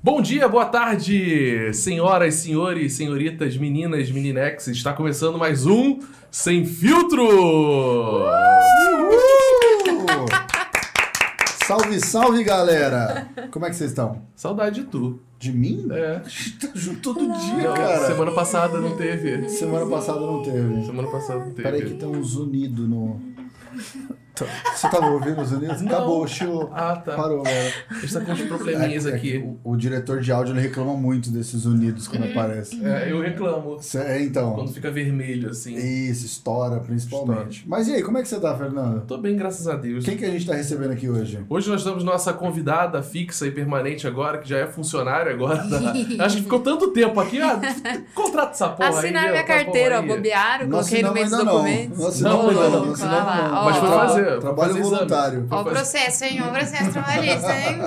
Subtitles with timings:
[0.00, 4.68] Bom dia, boa tarde, senhoras, senhores, senhoritas, meninas, meninex.
[4.68, 5.98] Está começando mais um
[6.30, 7.24] Sem Filtro!
[7.24, 8.28] Uhul!
[11.66, 13.28] Salve, salve, galera!
[13.50, 14.22] Como é que vocês estão?
[14.36, 15.18] Saudade de tu.
[15.36, 15.88] De mim?
[15.90, 16.22] É.
[16.24, 18.06] A gente tá junto todo dia, Não, cara.
[18.06, 19.48] Semana passada não teve.
[19.48, 20.86] Semana passada não teve.
[20.86, 21.62] Semana passada não teve.
[21.62, 23.20] Peraí que uns unidos no...
[24.44, 25.80] Tá- Você tava ouvindo os unidos?
[25.82, 25.88] Não.
[25.92, 26.70] Acabou, chiou.
[26.74, 27.14] Ah, tá.
[27.16, 27.72] Parou, galera.
[27.90, 29.32] A gente tá com uns probleminhas É- é aqui.
[29.32, 32.30] que O, o diretor de áudio ele reclama muito desses unidos quando Uhum.
[32.30, 32.84] aparece.
[32.84, 33.78] É, eu reclamo.
[33.80, 34.54] Cê- É, então.
[34.54, 35.74] Quando fica vermelho, assim.
[35.74, 37.64] Isso, estoura, principalmente.
[37.68, 39.02] Mas e aí, como é que você tá, Fernando?
[39.06, 40.04] Tô bem, graças a Deus.
[40.04, 41.44] Quem que a gente tá recebendo aqui hoje?
[41.48, 45.62] Hoje nós temos nossa convidada fixa e permanente agora, que já é funcionária agora.
[45.64, 45.78] da-
[46.24, 47.40] Acho que ficou tanto tempo aqui.
[47.40, 47.60] Ah,
[48.14, 48.94] contrata essa porra aí.
[48.96, 50.06] Assinaram ó, minha tá carteira, ó, aí.
[50.08, 51.44] bobearam, Não coloquei no meio dos não.
[51.44, 52.20] documentos.
[52.20, 52.96] Não Não, não, não, não, não.
[52.96, 53.64] não.
[53.64, 55.46] Mas foi Tra- fazer, Trabalho fazer voluntário.
[55.50, 56.40] Ó o processo, hein?
[56.44, 57.78] Ó o processo trabalhista, hein?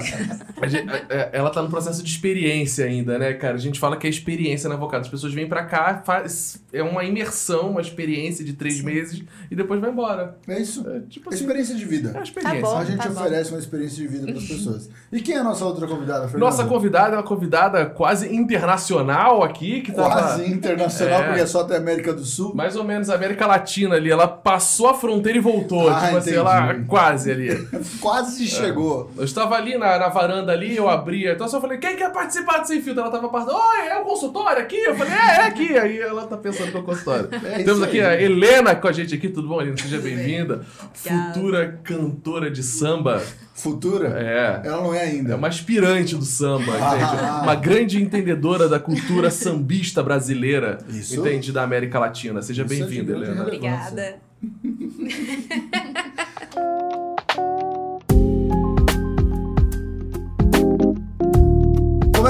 [0.62, 3.56] A gente- é, ela tá no processo de experiência ainda, né, cara?
[3.56, 5.02] A gente fala que é experiência na Avocado.
[5.02, 9.56] As pessoas vêm pra cá, faz, é uma imersão, uma experiência de três meses e
[9.56, 10.38] depois vai embora.
[10.48, 10.88] É isso.
[10.90, 12.10] É tipo assim, Experiência de vida.
[12.10, 12.62] é uma experiência.
[12.62, 12.78] Tá bom.
[12.78, 13.20] a gente tá bom.
[13.22, 14.90] oferece uma experiência de vida para as pessoas.
[15.12, 16.40] E quem é a nossa outra convidada, Fernando?
[16.40, 21.24] Nossa convidada é uma convidada quase internacional aqui, que tava Quase internacional, É.
[21.26, 22.54] porque é só até América do Sul.
[22.56, 24.10] mais ou menos América Latina ali.
[24.12, 25.90] Ela passou a fronteira e voltou.
[25.90, 26.40] Ah, tipo entendi.
[26.50, 27.68] ela quase ali.
[28.02, 29.12] Quase chegou.
[29.18, 32.12] Eu estava ali na, na varanda ali, eu abria, então eu só falei, quem quer
[32.12, 33.02] participar do Sem Filtro?
[33.04, 34.78] Ela tava participando, oi, é o consultório aqui?
[34.78, 35.78] Eu falei, é, é aqui.
[35.78, 37.30] Aí ela tá pensando que é o consultório.
[37.44, 38.18] É Temos aqui aí.
[38.18, 39.78] a Helena com a gente aqui, tudo bom, Helena?
[39.78, 40.62] Seja bem-vinda.
[40.94, 43.22] Futura cantora de samba.
[43.54, 44.10] Futura?
[44.20, 44.68] É.
[44.68, 45.34] Ela não é ainda.
[45.34, 46.96] É uma aspirante do samba, Ah.
[46.96, 47.44] entende?
[47.44, 51.20] Uma grande entendedora da cultura sambista brasileira, Isso.
[51.20, 51.52] entende?
[51.52, 52.42] Da América Latina.
[52.42, 53.42] Seja é bem-vinda, Helena.
[53.44, 54.16] Obrigada.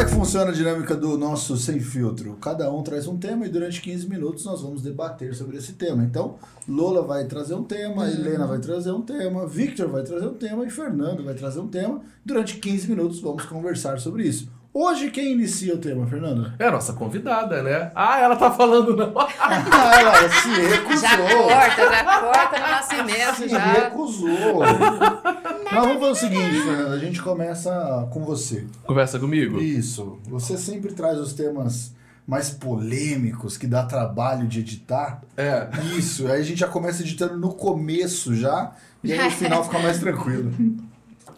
[0.02, 2.36] É que funciona a dinâmica do nosso Sem Filtro?
[2.42, 6.04] Cada um traz um tema e durante 15 minutos nós vamos debater sobre esse tema.
[6.04, 10.34] Então, Lola vai trazer um tema, Helena vai trazer um tema, Victor vai trazer um
[10.34, 12.02] tema e Fernando vai trazer um tema.
[12.26, 14.50] Durante 15 minutos vamos conversar sobre isso.
[14.74, 16.54] Hoje, quem inicia o tema, Fernando?
[16.58, 17.92] É a nossa convidada, né?
[17.94, 19.14] Ah, ela tá falando não.
[19.38, 21.00] Ah, ela se recusou.
[21.02, 23.60] Já corta, já corta no nascimento, Se já.
[23.60, 24.64] recusou.
[25.72, 26.94] Mas vamos fazer o seguinte, Fernando.
[26.94, 28.66] A gente começa com você.
[28.84, 29.60] Conversa comigo.
[29.62, 30.20] Isso.
[30.26, 31.96] Você sempre traz os temas
[32.28, 35.22] mais polêmicos, que dá trabalho de editar.
[35.38, 35.70] É.
[35.98, 36.28] Isso.
[36.28, 38.74] Aí a gente já começa editando no começo já.
[39.04, 40.52] E aí no final fica mais tranquilo.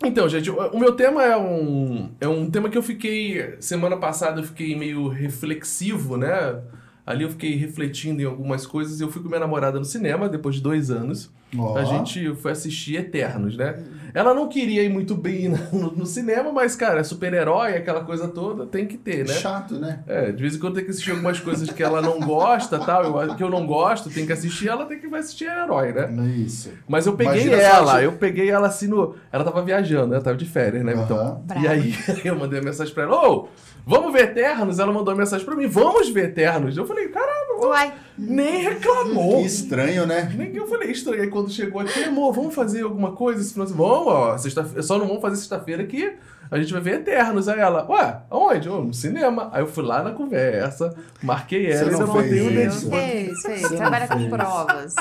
[0.04, 3.56] Então, gente, o o meu tema é um, é um tema que eu fiquei.
[3.60, 6.60] Semana passada eu fiquei meio reflexivo, né?
[7.06, 9.00] Ali eu fiquei refletindo em algumas coisas.
[9.00, 11.32] Eu fui com minha namorada no cinema depois de dois anos.
[11.58, 11.78] Ó.
[11.78, 13.78] A gente foi assistir Eternos, né?
[14.14, 18.28] Ela não queria ir muito bem no, no cinema, mas, cara, é super-herói, aquela coisa
[18.28, 19.34] toda, tem que ter, né?
[19.34, 20.00] Chato, né?
[20.08, 23.04] É, de vez em quando tem que assistir algumas coisas que ela não gosta, tal,
[23.22, 26.10] eu- que eu não gosto, tem que assistir, ela tem que vai assistir herói, né?
[26.38, 26.70] Isso.
[26.88, 29.16] Mas eu peguei Imagina ela, eu peguei ela assim no.
[29.32, 30.16] Ela tava viajando, né?
[30.16, 30.94] Ela tava de férias, né?
[30.94, 31.04] Aham.
[31.04, 31.44] Então.
[31.46, 31.62] Brava.
[31.66, 33.48] E aí eu mandei uma mensagem pra ela: Ô,
[33.86, 34.78] vamos ver Eternos?
[34.80, 36.78] Ela mandou uma mensagem pra mim: Vamos ver Eternos.
[36.78, 39.40] Eu falei: Caramba, Uai, nem reclamou.
[39.42, 40.32] Que estranho, né?
[40.36, 41.22] Nem eu falei estranho.
[41.22, 43.90] Aí quando chegou aqui, amor, vamos fazer alguma coisa esse final de semana?
[43.94, 46.14] Vamos, ó, sexta só não vamos fazer sexta-feira que
[46.52, 47.48] a gente vai ver Eternos.
[47.48, 48.70] Aí ela, ué, aonde?
[48.70, 49.50] "Ô, no cinema.
[49.52, 52.50] Aí eu fui lá na conversa, marquei ela Você e não eu botei fez o
[52.78, 52.90] isso?
[52.90, 53.02] dedo.
[53.02, 53.62] fez, fez.
[53.62, 54.96] Você não Trabalha com provas.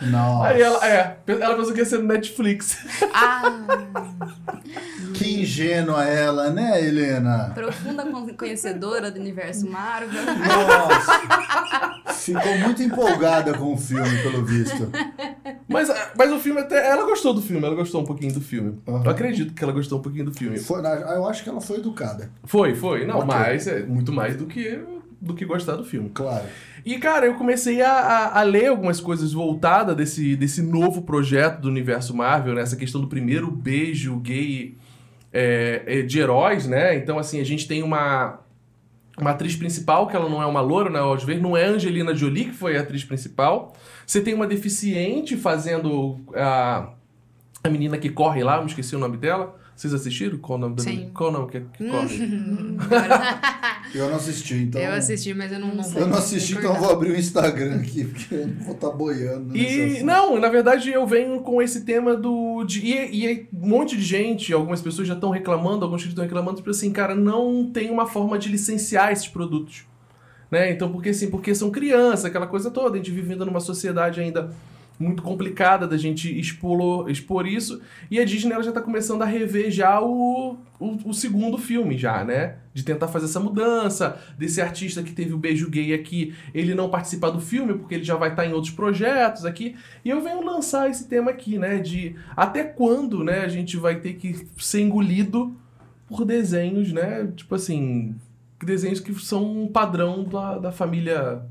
[0.00, 0.48] Nossa.
[0.48, 2.78] Aí ela, é, ela pensou que ia ser no Netflix.
[3.12, 3.42] Ah,
[5.14, 7.50] Que ingênua ela, né, Helena?
[7.54, 10.22] profunda con- conhecedora do universo Marvel.
[10.22, 12.12] Nossa.
[12.14, 14.90] Ficou muito empolgada com o filme, pelo visto.
[15.66, 16.88] Mas, mas o filme até.
[16.90, 18.80] Ela gostou do filme, ela gostou um pouquinho do filme.
[18.86, 19.02] Aham.
[19.04, 20.58] Eu acredito que ela gostou um pouquinho do filme.
[20.58, 22.30] Foi, eu acho que ela foi educada.
[22.44, 23.04] Foi, foi.
[23.06, 23.26] Não, Ok.
[23.28, 24.78] mas é muito mais do que,
[25.20, 26.10] do que gostar do filme.
[26.10, 26.46] Claro.
[26.84, 31.60] E, cara, eu comecei a, a, a ler algumas coisas voltadas desse, desse novo projeto
[31.60, 32.62] do universo Marvel, né?
[32.62, 34.76] Essa questão do primeiro beijo gay
[35.32, 36.96] é, é, de heróis, né?
[36.96, 38.38] Então, assim, a gente tem uma,
[39.18, 41.00] uma atriz principal, que ela não é uma loura, né?
[41.00, 43.74] Ao ver, não é a Angelina Jolie, que foi a atriz principal.
[44.06, 46.90] Você tem uma deficiente fazendo a,
[47.62, 49.56] a menina que corre lá, eu me esqueci o nome dela.
[49.78, 50.38] Vocês assistiram?
[50.38, 51.10] Qual o nome da Sim.
[51.14, 52.18] Qual o nome que, que corre?
[53.94, 54.80] Eu não assisti, então.
[54.80, 57.76] eu assisti, mas eu não, não Eu não assisti, então eu vou abrir o Instagram
[57.76, 59.52] aqui, porque eu não vou estar boiando.
[59.52, 62.64] nesse E não, na verdade eu venho com esse tema do.
[62.64, 66.24] De, e, e um monte de gente, algumas pessoas já estão reclamando, alguns que estão
[66.24, 69.84] reclamando, tipo assim, cara, não tem uma forma de licenciar esses produtos.
[70.50, 70.70] Né?
[70.70, 74.50] Então, porque assim, porque são crianças, aquela coisa toda, a gente vivendo numa sociedade ainda
[74.98, 77.80] muito complicada da gente expor, expor isso.
[78.10, 81.96] E a Disney ela já tá começando a rever já o, o, o segundo filme,
[81.96, 82.56] já, né?
[82.74, 86.88] De tentar fazer essa mudança, desse artista que teve o beijo gay aqui, ele não
[86.88, 89.76] participar do filme, porque ele já vai estar em outros projetos aqui.
[90.04, 91.78] E eu venho lançar esse tema aqui, né?
[91.78, 95.56] De até quando, né, a gente vai ter que ser engolido
[96.08, 97.30] por desenhos, né?
[97.36, 98.16] Tipo assim,
[98.64, 101.42] desenhos que são um padrão da, da família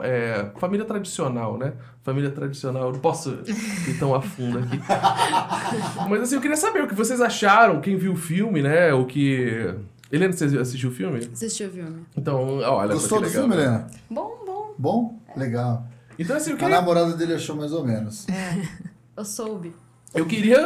[0.00, 1.72] é, família tradicional, né?
[2.02, 3.30] Família tradicional, eu não posso
[3.86, 4.80] ir tão a fundo aqui.
[6.08, 8.92] Mas assim, eu queria saber o que vocês acharam, quem viu o filme, né?
[8.92, 9.74] O que.
[10.10, 11.20] Helena, você assistiu o filme?
[11.32, 12.06] Assistiu o filme.
[12.16, 13.48] Então, olha Gostou do que legal.
[13.48, 13.86] filme, Helena?
[14.10, 14.74] Bom, bom.
[14.78, 15.18] Bom?
[15.36, 15.86] Legal.
[16.18, 18.26] Então, assim, eu A queria, namorada dele achou mais ou menos.
[19.16, 19.74] Eu soube.
[20.14, 20.58] Eu queria.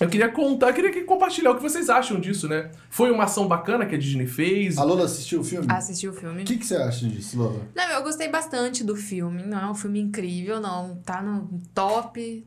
[0.00, 2.70] Eu queria contar, eu queria que- compartilhar o que vocês acham disso, né?
[2.90, 4.76] Foi uma ação bacana que a Disney fez.
[4.78, 5.66] A Lola assistiu o filme?
[5.70, 6.42] Assisti o filme.
[6.42, 7.60] O que, que você acha disso, Lola?
[7.74, 9.42] Não, eu gostei bastante do filme.
[9.44, 10.96] Não é um filme incrível, não.
[11.04, 12.44] Tá no top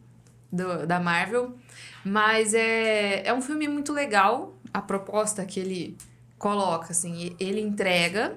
[0.52, 1.56] do- da Marvel.
[2.04, 4.58] Mas é, é um filme muito legal.
[4.74, 5.96] A proposta que ele
[6.38, 8.36] coloca, assim, ele entrega.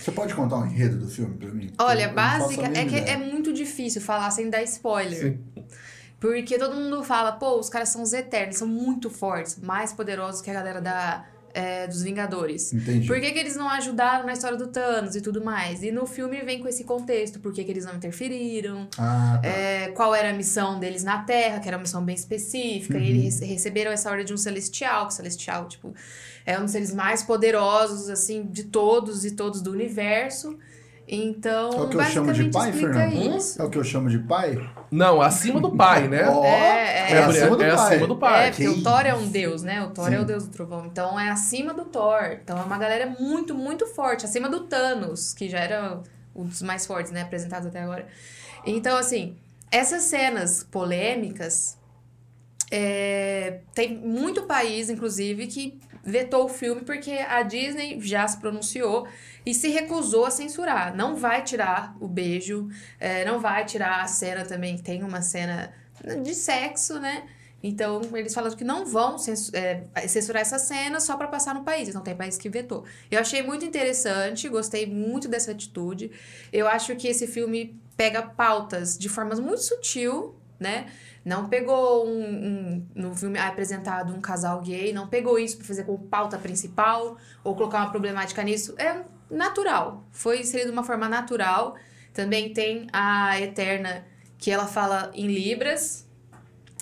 [0.00, 1.70] Você pode contar um enredo do filme pra mim?
[1.78, 2.66] Olha, básica.
[2.66, 3.18] É que é ideia.
[3.18, 5.18] muito difícil falar sem dar spoiler.
[5.18, 5.38] Sim.
[6.24, 10.40] Porque todo mundo fala, pô, os caras são os eternos, são muito fortes, mais poderosos
[10.40, 12.72] que a galera da, é, dos Vingadores.
[12.72, 13.06] Entendi.
[13.06, 15.82] Por que, que eles não ajudaram na história do Thanos e tudo mais?
[15.82, 19.46] E no filme vem com esse contexto, por que, que eles não interferiram, Ah, tá.
[19.48, 23.06] é, qual era a missão deles na Terra, que era uma missão bem específica, e
[23.10, 25.94] eles receberam essa ordem de um celestial, que o celestial, tipo,
[26.46, 30.58] é um dos seres mais poderosos, assim, de todos e todos do universo.
[31.06, 33.36] Então, É o que eu chamo de pai, Fernando?
[33.36, 33.60] isso.
[33.60, 34.58] É o que eu chamo de pai?
[34.90, 36.26] Não, acima do pai, né?
[36.28, 37.92] Ó, É, é, acima do é pai.
[37.94, 38.46] acima do pai.
[38.46, 39.82] É, porque Que o Thor é um deus, né?
[39.82, 40.22] O Thor é Sim.
[40.22, 40.86] o deus do trovão.
[40.86, 42.38] Então é acima do Thor.
[42.42, 44.24] Então é uma galera muito, muito forte.
[44.24, 46.00] Acima do Thanos, que já era
[46.34, 47.20] um dos mais fortes, né?
[47.22, 48.06] Apresentados até agora.
[48.64, 49.36] Então, assim,
[49.70, 51.76] essas cenas polêmicas.
[52.70, 59.08] é, tem muito país, inclusive, que vetou o filme porque a Disney já se pronunciou
[59.44, 60.94] e se recusou a censurar.
[60.94, 62.68] Não vai tirar o beijo,
[63.00, 65.72] é, não vai tirar a cena também, tem uma cena
[66.22, 67.24] de sexo, né?
[67.66, 69.16] Então, eles falaram que não vão
[69.54, 71.94] é, censurar essa cena só para passar no país.
[71.94, 72.84] Não tem país que vetou.
[73.10, 76.10] Eu achei muito interessante, gostei muito dessa atitude.
[76.52, 80.92] Eu acho que esse filme pega pautas de formas muito sutil, né?
[81.24, 85.84] Não pegou um, um- no filme apresentado um casal gay, não pegou isso para fazer
[85.84, 88.74] como pauta principal ou colocar uma problemática nisso.
[88.78, 90.04] É natural.
[90.12, 91.76] Foi inserido de uma forma natural.
[92.12, 94.04] Também tem a Eterna,
[94.38, 96.06] que ela fala em Libras.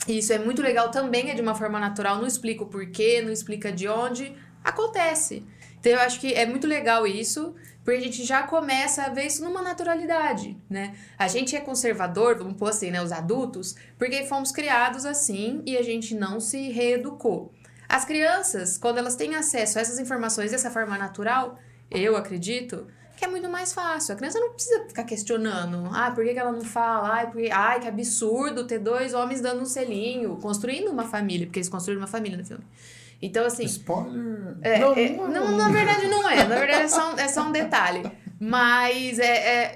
[0.09, 2.17] E isso é muito legal também, é de uma forma natural.
[2.19, 4.37] Não explica o porquê, não explica de onde.
[4.65, 5.45] Acontece.
[5.79, 7.55] Então eu acho que é muito legal isso,
[7.85, 10.95] porque a gente já começa a ver isso numa naturalidade, né?
[11.19, 13.03] A gente é conservador, vamos pôr assim, né?
[13.03, 17.53] Os adultos, porque fomos criados assim e a gente não se reeducou.
[17.89, 21.59] As crianças, quando elas têm acesso a essas informações dessa forma natural,
[21.91, 22.87] eu acredito
[23.17, 24.15] que é muito mais fácil.
[24.15, 25.89] A criança não precisa ficar questionando.
[25.93, 27.09] Ah, por que, ela não fala?
[27.09, 31.59] Ai, porque, ai, que absurdo ter dois homens dando um selinho, construindo uma família, porque
[31.59, 32.65] eles construíram uma família no filme.
[33.23, 33.65] Então, assim.
[33.65, 34.57] Spoiler.
[34.63, 35.31] É, Não, é, não é.
[35.31, 36.37] não, na verdade não é.
[36.45, 38.03] Na verdade é só, um- é só um detalhe.
[38.41, 39.27] Mas é,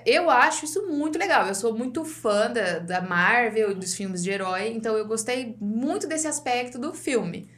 [0.01, 1.47] é, eu acho isso muito legal.
[1.47, 5.57] Eu sou muito fã da, da Marvel e dos filmes de herói, então eu gostei
[5.61, 7.49] muito desse aspecto do filme.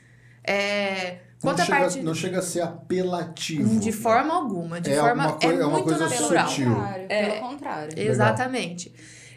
[0.45, 2.03] É, Não chega, parte.
[2.03, 3.79] não chega a ser apelativo.
[3.81, 4.81] De forma alguma.
[4.81, 5.25] De É forma.
[5.25, 6.49] alguma coi- é é uma muito coisa natural.
[6.49, 6.75] sutil.
[6.75, 7.27] contrário, É.
[7.31, 7.89] Pelo contrário.
[7.97, 8.13] Legal.
[8.13, 8.93] Exatamente.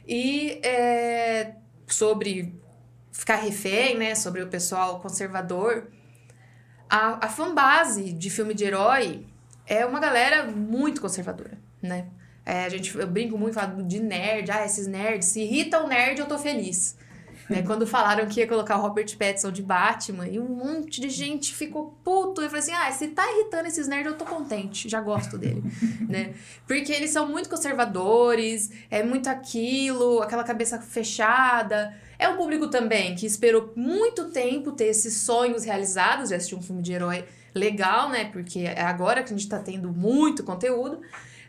[0.08, 1.54] E é,
[1.88, 2.54] sobre
[3.12, 4.14] ficar refém, né?
[4.16, 5.88] Sobre o pessoal conservador.
[6.92, 9.26] A, a fanbase de filme de herói
[9.66, 12.08] é uma galera muito conservadora, né?
[12.46, 14.52] É, a gente, eu brinco muito falo de nerd.
[14.52, 15.30] Ah, esses nerds.
[15.30, 16.98] Se irrita o nerd, eu tô feliz.
[17.50, 17.62] Né?
[17.66, 21.54] Quando falaram que ia colocar o Robert Pattinson de Batman e um monte de gente
[21.56, 22.42] ficou puto.
[22.42, 24.90] Eu falei assim: ah, se tá irritando esses nerds, eu tô contente.
[24.90, 25.64] Já gosto dele.
[26.10, 26.34] né?
[26.68, 31.96] Porque eles são muito conservadores, é muito aquilo, aquela cabeça fechada.
[32.22, 36.62] É um público também que esperou muito tempo ter esses sonhos realizados de assistir um
[36.62, 38.26] filme de herói legal, né?
[38.26, 41.02] Porque é agora que a gente tá tendo muito conteúdo.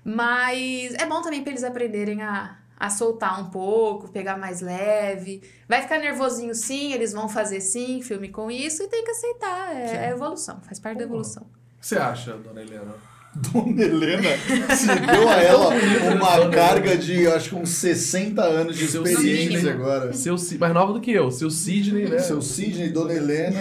[0.02, 5.42] Mas é bom também pra eles aprenderem a, a soltar um pouco, pegar mais leve.
[5.68, 9.76] Vai ficar nervosinho sim, eles vão fazer sim, filme com isso, e tem que aceitar.
[9.76, 11.42] É, é evolução, faz parte da evolução.
[11.42, 12.94] O que você acha, dona Helena?
[13.34, 14.28] Dona Helena,
[14.68, 15.68] você deu a ela
[16.14, 19.72] uma carga de, acho que uns 60 anos de Seu experiência Sidney.
[19.72, 20.12] agora.
[20.12, 22.18] Seu, mais nova do que eu, seu Sidney, né?
[22.18, 23.60] Seu Sidney, Dona Helena.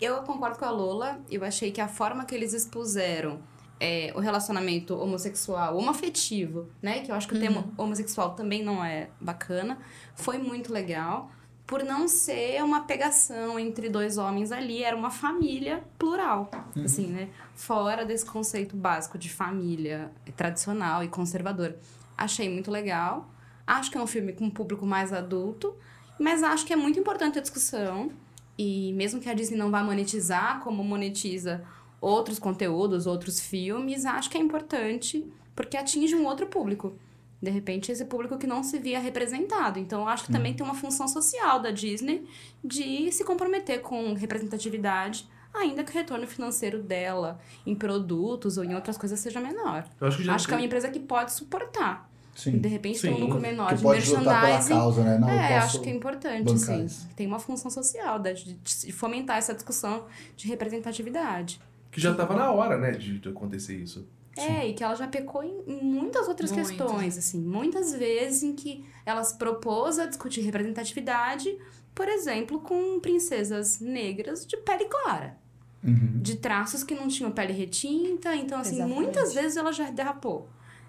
[0.00, 1.20] Eu concordo com a Lola.
[1.30, 3.38] Eu achei que a forma que eles expuseram
[3.78, 7.00] é, o relacionamento homossexual, homoafetivo, né?
[7.00, 9.78] Que eu acho que o termo homossexual também não é bacana.
[10.14, 11.30] Foi muito legal.
[11.70, 16.50] Por não ser uma pegação entre dois homens ali, era uma família plural,
[16.84, 17.28] assim, né?
[17.54, 21.76] Fora desse conceito básico de família tradicional e conservador.
[22.18, 23.30] Achei muito legal.
[23.64, 25.76] Acho que é um filme com um público mais adulto,
[26.18, 28.10] mas acho que é muito importante a discussão.
[28.58, 31.62] E mesmo que a Disney não vá monetizar como monetiza
[32.00, 35.24] outros conteúdos, outros filmes, acho que é importante
[35.54, 36.96] porque atinge um outro público.
[37.42, 39.78] De repente, esse público que não se via representado.
[39.78, 42.26] Então, acho que também tem uma função social da Disney
[42.62, 48.74] de se comprometer com representatividade, ainda que o retorno financeiro dela em produtos ou em
[48.74, 49.86] outras coisas seja menor.
[50.00, 52.10] Eu acho que já Acho que é uma empresa que pode suportar.
[52.34, 52.58] Sim.
[52.58, 53.20] De repente tem um Sim.
[53.22, 54.68] lucro menor Que de merchandising.
[54.74, 55.18] causa, né?
[55.18, 56.84] Não, é, acho que é importante, bancar sim.
[56.84, 57.08] isso.
[57.16, 60.06] Tem uma função social da- de, de fomentar essa discussão
[60.36, 61.60] de representatividade.
[61.90, 64.06] Que já tava na hora, né, de, de acontecer isso.
[64.36, 66.70] É, e que ela já pecou em, muitas outras Muitas.
[66.70, 67.40] questões, assim.
[67.40, 71.58] Muitas vezes em que ela se propôs a discutir representatividade,
[71.94, 75.36] por exemplo, com princesas negras de pele clara.
[75.82, 76.20] Uhum.
[76.20, 78.34] De traços que não tinham pele retinta.
[78.36, 79.00] Então, assim, Exatamente.
[79.00, 80.48] muitas vezes ela já derrapou.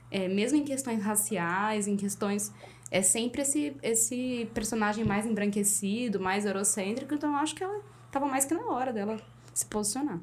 [0.10, 2.52] É, mesmo em questões raciais, em questões...
[2.94, 7.14] É sempre esse, esse personagem mais embranquecido, mais eurocêntrico.
[7.14, 7.82] Então, eu acho que ela
[8.12, 9.18] tava mais que na hora dela
[9.54, 10.20] se posicionar.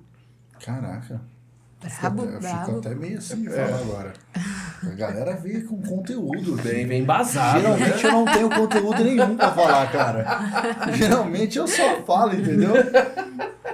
[0.60, 1.22] Caraca.
[1.80, 2.78] Brabo, eu fico brabo.
[2.78, 3.50] até meio assim de É.
[3.50, 4.12] falar agora.
[4.82, 6.56] A galera veio com conteúdo.
[6.62, 7.76] Bem, bem embasado, né?
[7.76, 10.92] Geralmente eu não tenho conteúdo nenhum pra falar, cara.
[10.94, 12.72] Geralmente eu só falo, entendeu?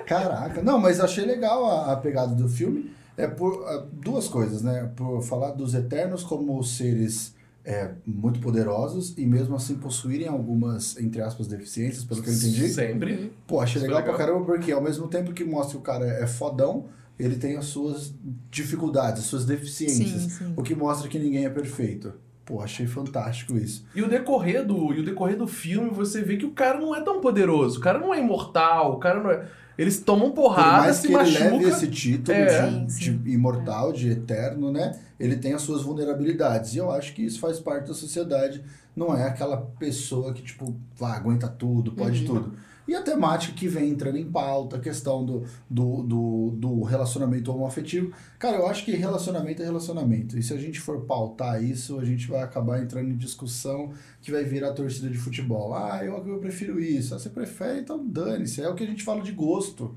[0.06, 0.62] Caraca.
[0.62, 2.92] Não, mas achei legal a, a pegada do filme.
[3.16, 4.90] É por ah, duas coisas, né?
[4.96, 7.34] Por falar dos Eternos como seres
[7.64, 12.68] é, muito poderosos e mesmo assim possuírem algumas, entre aspas, deficiências, pelo que eu entendi.
[12.68, 13.32] Sempre.
[13.46, 14.26] Pô, achei Isso foi legal, pra legal.
[14.26, 16.86] caramba, porque ao mesmo tempo que mostra que o cara é fodão,
[17.18, 18.12] ele tem as suas
[18.50, 20.22] dificuldades, as suas deficiências.
[20.22, 20.54] Sim, sim.
[20.56, 22.12] O que mostra que ninguém é perfeito.
[22.44, 23.86] Pô, achei fantástico isso.
[23.94, 26.94] E o decorrer do, e o decorrer do filme, você vê que o cara não
[26.94, 27.78] é tão poderoso.
[27.78, 29.46] O cara não é imortal, o cara não é.
[29.78, 31.50] Eles tomam Por porrada, mais se que ele machuca.
[31.50, 32.68] leve esse título É.
[32.84, 34.96] de, Sim, de imortal, de eterno, né?
[35.18, 36.74] Ele tem as suas vulnerabilidades.
[36.74, 38.62] E eu acho que isso faz parte da sociedade.
[38.94, 42.26] Não é aquela pessoa que, tipo, vá, aguenta tudo, pode Uhum.
[42.26, 42.52] tudo.
[42.86, 47.50] E a temática que vem entrando em pauta, a questão do, do, do, do relacionamento
[47.50, 48.12] homoafetivo.
[48.38, 50.38] Cara, eu acho que relacionamento é relacionamento.
[50.38, 54.30] E se a gente for pautar isso, a gente vai acabar entrando em discussão que
[54.30, 55.74] vai virar torcida de futebol.
[55.74, 57.14] Ah, eu, eu prefiro isso.
[57.14, 57.80] Ah, você prefere?
[57.80, 58.60] Então dane-se.
[58.60, 59.94] É o que a gente fala de gosto.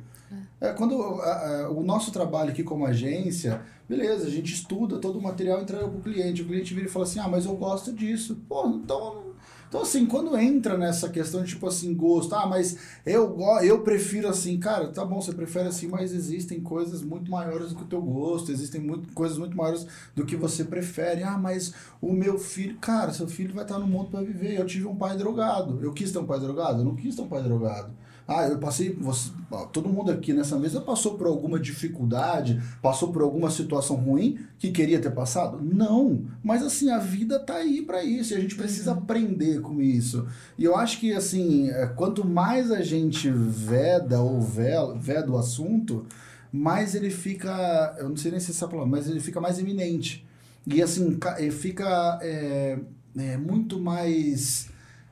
[0.60, 5.20] É, quando a- a- o nosso trabalho aqui como agência, beleza, a gente estuda todo
[5.20, 6.42] o material e entrega para o cliente.
[6.42, 8.38] O cliente vira e fala assim: ah, mas eu gosto disso.
[8.48, 9.27] Pô, então.
[9.68, 14.30] Então, assim, quando entra nessa questão de tipo assim, gosto, ah, mas eu, eu prefiro
[14.30, 17.88] assim, cara, tá bom, você prefere assim, mas existem coisas muito maiores do que o
[17.88, 21.24] teu gosto, existem muito, coisas muito maiores do que você prefere.
[21.24, 24.58] Ah, mas o meu filho, cara, seu filho vai estar no mundo para viver.
[24.58, 25.80] Eu tive um pai drogado.
[25.82, 26.80] Eu quis ter um pai drogado?
[26.80, 27.92] Eu não quis ter um pai drogado.
[28.28, 28.94] Ah, eu passei.
[28.94, 29.32] Você,
[29.72, 34.72] todo mundo aqui nessa mesa passou por alguma dificuldade, passou por alguma situação ruim que
[34.72, 35.62] queria ter passado?
[35.64, 36.26] Não.
[36.44, 38.34] Mas assim, a vida tá aí para isso.
[38.34, 40.28] E a gente precisa aprender com isso.
[40.58, 45.38] E eu acho que assim, é, quanto mais a gente veda ou vela, veda o
[45.38, 46.06] assunto,
[46.52, 47.96] mais ele fica.
[47.98, 50.28] Eu não sei nem se essa palavra, mas ele fica mais eminente.
[50.66, 51.18] E assim,
[51.50, 52.78] fica é,
[53.18, 54.68] é, muito mais.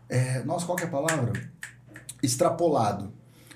[0.09, 1.31] é, nossa, qual que é a palavra?
[2.25, 3.11] Extrapolado.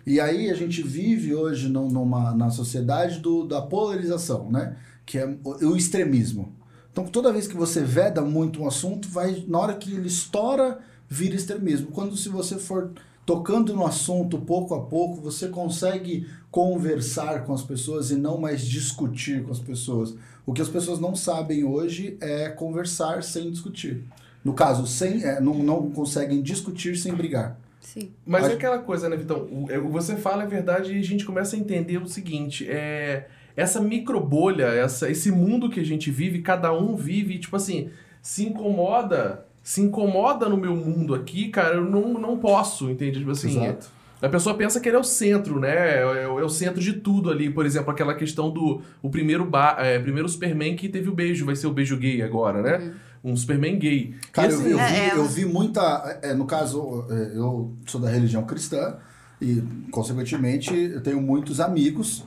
[0.05, 4.77] E aí a gente vive hoje num- numa, na sociedade do, da polarização, né?
[5.05, 6.53] Que é o, o extremismo.
[6.91, 10.79] Então toda vez que você veda muito um assunto, vai na hora que ele estoura,
[11.07, 11.88] vira extremismo.
[11.91, 12.91] Quando se você for
[13.25, 18.61] tocando no assunto pouco a pouco, você consegue conversar com as pessoas e não mais
[18.61, 20.15] discutir com as pessoas.
[20.45, 24.03] O que as pessoas não sabem hoje é conversar sem discutir.
[24.43, 27.59] No caso, sem, é, não, não conseguem discutir sem brigar.
[27.93, 28.12] Sim.
[28.25, 29.38] Mas Acho- é aquela coisa, né, Vitão?
[29.51, 32.08] O, é, o que você fala é verdade e a gente começa a entender o
[32.08, 33.25] seguinte: é,
[33.58, 37.89] essa microbolha, essa, esse mundo que a gente vive, cada um vive, tipo assim,
[38.22, 43.19] se incomoda, se incomoda no meu mundo aqui, cara, eu não, não posso, entende?
[43.19, 43.63] Tipo assim.
[43.63, 43.88] Exato.
[44.22, 46.01] A pessoa pensa que ele é o centro, né?
[46.01, 47.50] É, o- é o centro de tudo ali.
[47.50, 51.46] Por exemplo, aquela questão do o primeiro, ba é, primeiro Superman que teve o beijo,
[51.46, 52.93] vai ser o beijo gay agora, né?
[53.23, 54.15] Um Superman gay.
[54.31, 56.19] Cara, E, eu, assim, vi, eu, É, vi, é, eu vi muita.
[56.21, 58.95] é, no caso, é, eu sou da religião cristã
[59.41, 59.61] e,
[59.91, 62.23] consequentemente, eu tenho muitos amigos.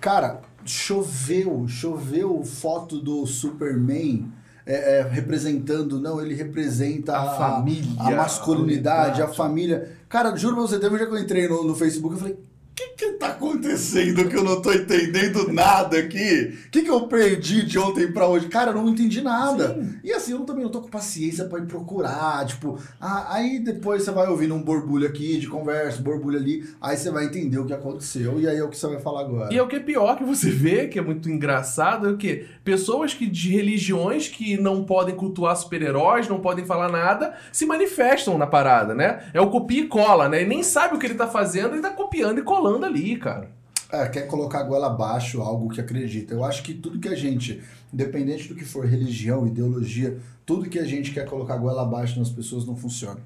[0.00, 4.30] Cara, choveu, choveu foto do Superman
[4.64, 5.98] é, é, representando.
[6.00, 9.92] Não, ele representa A família, a masculinidade, a a família.
[10.08, 12.38] Cara, juro pra você, teve um dia que eu entrei no, no Facebook e falei.
[12.78, 16.56] Que que tá acontecendo que eu não tô entendendo nada aqui?
[16.66, 18.46] O que que eu perdi de ontem pra hoje?
[18.46, 19.84] Cara, eu não entendi nada.
[20.04, 24.04] E assim, eu também não tô com paciência pra ir procurar, tipo, ah, aí depois
[24.04, 27.58] você vai ouvindo um borbulho aqui de conversa, um borbulho ali, aí você vai entender
[27.58, 29.52] o que aconteceu e aí é o que você vai falar agora.
[29.52, 32.16] E é o que é pior que você vê, que é muito engraçado, é o
[32.16, 37.66] que pessoas que de religiões que não podem cultuar super-heróis, não podem falar nada, se
[37.66, 39.24] manifestam na parada, né?
[39.34, 40.42] É o copia e cola, né?
[40.42, 43.50] E nem sabe o que ele tá fazendo, ele tá copiando e colando ali, cara.
[43.90, 46.34] É, quer colocar a goela abaixo algo que acredita.
[46.34, 50.78] Eu acho que tudo que a gente, independente do que for religião, ideologia, tudo que
[50.78, 53.20] a gente quer colocar a goela abaixo nas pessoas não funciona.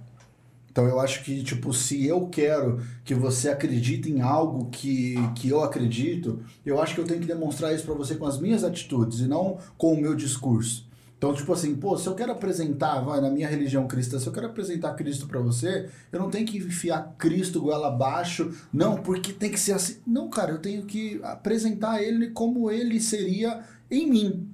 [0.71, 5.51] Então eu acho que, tipo, se eu quero que você acredite em algo que, que
[5.51, 8.65] eu acredito, eu acho que eu tenho que demonstrar isso para você com as minhas
[8.65, 10.89] atitudes e não com o meu discurso.
[11.23, 14.33] Então, tipo assim, pô, se eu quero apresentar, vai, na minha religião cristã, se eu
[14.33, 19.33] quero apresentar Cristo para você, eu não tenho que enfiar Cristo goela abaixo, não, porque
[19.33, 19.99] tem que ser assim.
[20.05, 24.49] Não, cara, eu tenho que apresentar ele como ele seria em mim.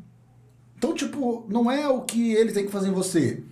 [0.76, 3.42] Então, tipo, não é o que ele tem que fazer em você.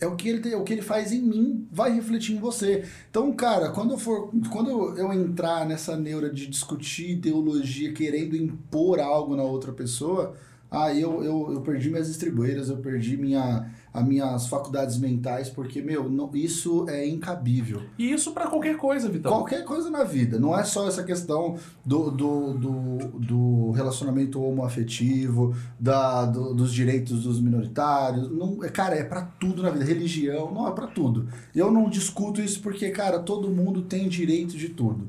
[0.00, 2.86] É o que ele tem, o que ele faz em mim vai refletir em você.
[3.10, 8.98] Então, cara, quando eu for, quando eu entrar nessa neura de discutir ideologia, querendo impor
[8.98, 10.34] algo na outra pessoa,
[10.72, 15.82] aí eu, eu, eu perdi minhas distribueiras, eu perdi minha, as minhas faculdades mentais, porque,
[15.82, 17.82] meu, não, isso é incabível.
[17.98, 19.30] E isso pra qualquer coisa, Vitão.
[19.30, 20.38] Qualquer coisa na vida.
[20.38, 27.24] Não é só essa questão do, do, do, do relacionamento homoafetivo, da, do, dos direitos
[27.24, 28.30] dos minoritários.
[28.30, 29.84] Não, é, cara, é pra tudo na vida.
[29.84, 31.28] Religião, não, é pra tudo.
[31.54, 35.06] Eu não discuto isso porque, cara, todo mundo tem direito de tudo.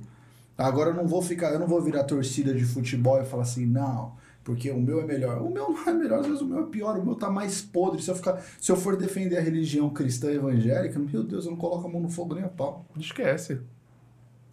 [0.57, 3.65] Agora eu não vou ficar, eu não vou virar torcida de futebol e falar assim,
[3.65, 4.11] não,
[4.43, 5.41] porque o meu é melhor.
[5.41, 7.61] O meu não é melhor, às vezes o meu é pior, o meu tá mais
[7.61, 8.01] podre.
[8.01, 11.57] Se eu, ficar, se eu for defender a religião cristã evangélica, meu Deus, eu não
[11.57, 12.85] coloco a mão no fogo nem a pau.
[12.97, 13.59] Esquece.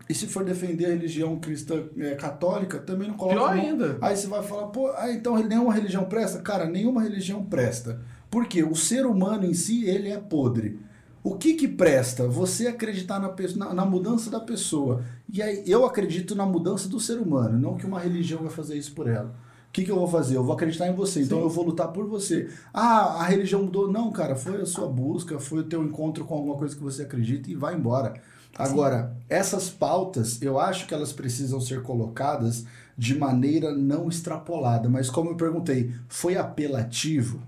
[0.09, 3.65] E se for defender a religião cristã é, católica, também não coloca Pior a mão.
[3.65, 3.99] ainda.
[4.01, 6.41] Aí você vai falar, pô, ah, então nenhuma religião presta?
[6.41, 8.01] Cara, nenhuma religião presta.
[8.29, 10.81] Porque o ser humano em si, ele é podre.
[11.23, 12.27] O que que presta?
[12.27, 15.05] Você acreditar na, na, na mudança da pessoa.
[15.33, 18.77] E aí, eu acredito na mudança do ser humano, não que uma religião vai fazer
[18.77, 19.33] isso por ela.
[19.71, 20.37] O que, que eu vou fazer?
[20.37, 21.45] Eu vou acreditar em você, então Sim.
[21.45, 22.50] eu vou lutar por você.
[22.75, 23.91] Ah, a religião mudou.
[23.91, 27.02] Não, cara, foi a sua busca, foi o teu encontro com alguma coisa que você
[27.02, 28.15] acredita e vai embora.
[28.59, 32.65] Agora, essas pautas, eu acho que elas precisam ser colocadas
[32.99, 34.89] de maneira não extrapolada.
[34.89, 37.41] Mas como eu perguntei, foi apelativo?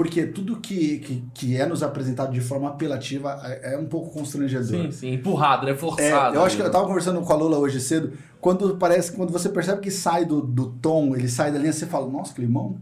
[0.00, 4.08] Porque tudo que, que, que é nos apresentado de forma apelativa é, é um pouco
[4.08, 4.84] constrangedor.
[4.84, 5.12] Sim, sim.
[5.12, 5.72] Empurrado, né?
[5.72, 6.36] É, Forçado.
[6.36, 6.72] eu acho que eu né?
[6.72, 10.40] tava conversando com a Lula hoje cedo, quando parece quando você percebe que sai do,
[10.40, 12.78] do tom, ele sai da linha, você fala, nossa, que limão.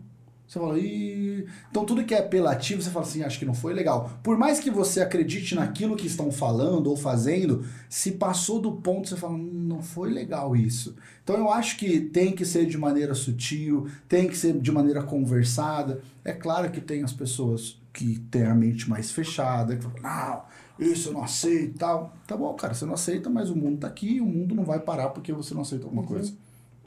[0.48, 1.46] Você fala, Ih...
[1.70, 4.18] então tudo que é apelativo, você fala assim, acho que não foi legal.
[4.22, 9.08] Por mais que você acredite naquilo que estão falando ou fazendo, se passou do ponto,
[9.10, 10.96] você fala, "Hum, não foi legal isso.
[11.22, 15.02] Então eu acho que tem que ser de maneira sutil, tem que ser de maneira
[15.02, 16.00] conversada.
[16.24, 20.42] É claro que tem as pessoas que têm a mente mais fechada, que falam, não,
[20.86, 22.16] isso eu não aceito e tal.
[22.26, 24.80] Tá bom, cara, você não aceita, mas o mundo tá aqui o mundo não vai
[24.80, 26.32] parar porque você não aceita alguma coisa.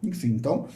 [0.03, 0.67] Enfim, então,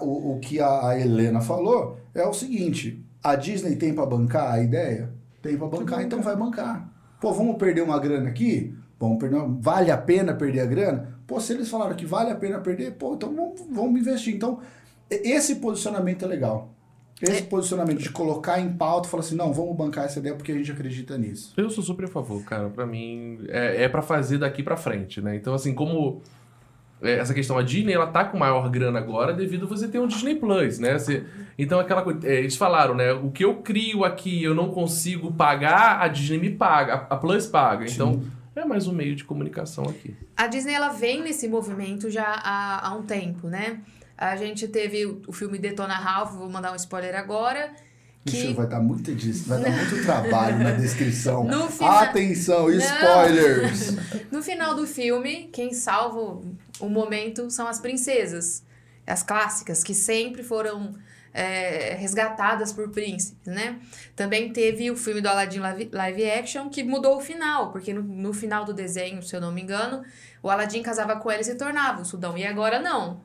[0.00, 4.52] o, o que a, a Helena falou é o seguinte: a Disney tem pra bancar
[4.54, 5.10] a ideia?
[5.42, 6.90] Tem pra bancar, então vai bancar.
[7.20, 8.74] Pô, vamos perder uma grana aqui?
[8.98, 11.18] Vamos perder, uma- vale a pena perder a grana?
[11.26, 14.34] Pô, se eles falaram que vale a pena perder, pô, então vamos, vamos investir.
[14.34, 14.58] Então,
[15.10, 16.74] esse posicionamento é legal.
[17.20, 20.52] Esse posicionamento de colocar em pauta e falar assim, não, vamos bancar essa ideia porque
[20.52, 21.52] a gente acredita nisso.
[21.56, 22.68] Eu sou super a favor, cara.
[22.70, 25.34] Pra mim, é, é para fazer daqui pra frente, né?
[25.34, 26.20] Então, assim, como é,
[27.00, 30.06] essa questão, a Disney, ela tá com maior grana agora devido a você ter um
[30.06, 30.98] Disney Plus, né?
[30.98, 31.24] Você-
[31.58, 33.12] então, aquela coisa, é, eles falaram, né?
[33.12, 37.46] O que eu crio aqui, eu não consigo pagar, a Disney me paga, a, Plus
[37.46, 37.84] paga.
[37.88, 38.22] Então,
[38.56, 40.16] é mais um meio de comunicação aqui.
[40.36, 43.80] A Disney ela vem nesse movimento já há, há um tempo, né?
[44.16, 47.70] A gente teve o, o filme Detona Ralph, vou mandar um spoiler agora.
[48.26, 51.44] Que vai dar muito disso, vai dar muito trabalho na descrição.
[51.48, 53.94] No final- Atenção, spoilers!
[54.30, 58.62] no final do filme, quem salva o- o momento são as princesas.
[59.06, 60.94] As clássicas, que sempre foram
[61.32, 63.78] é, resgatadas por príncipes, né?
[64.16, 68.02] Também teve o filme do Aladdin live, live action, que mudou o final, porque no,
[68.02, 70.02] no final do desenho, se eu não me engano,
[70.42, 72.36] o Aladdin casava com ela e se tornava o Sudão.
[72.36, 73.20] E agora não.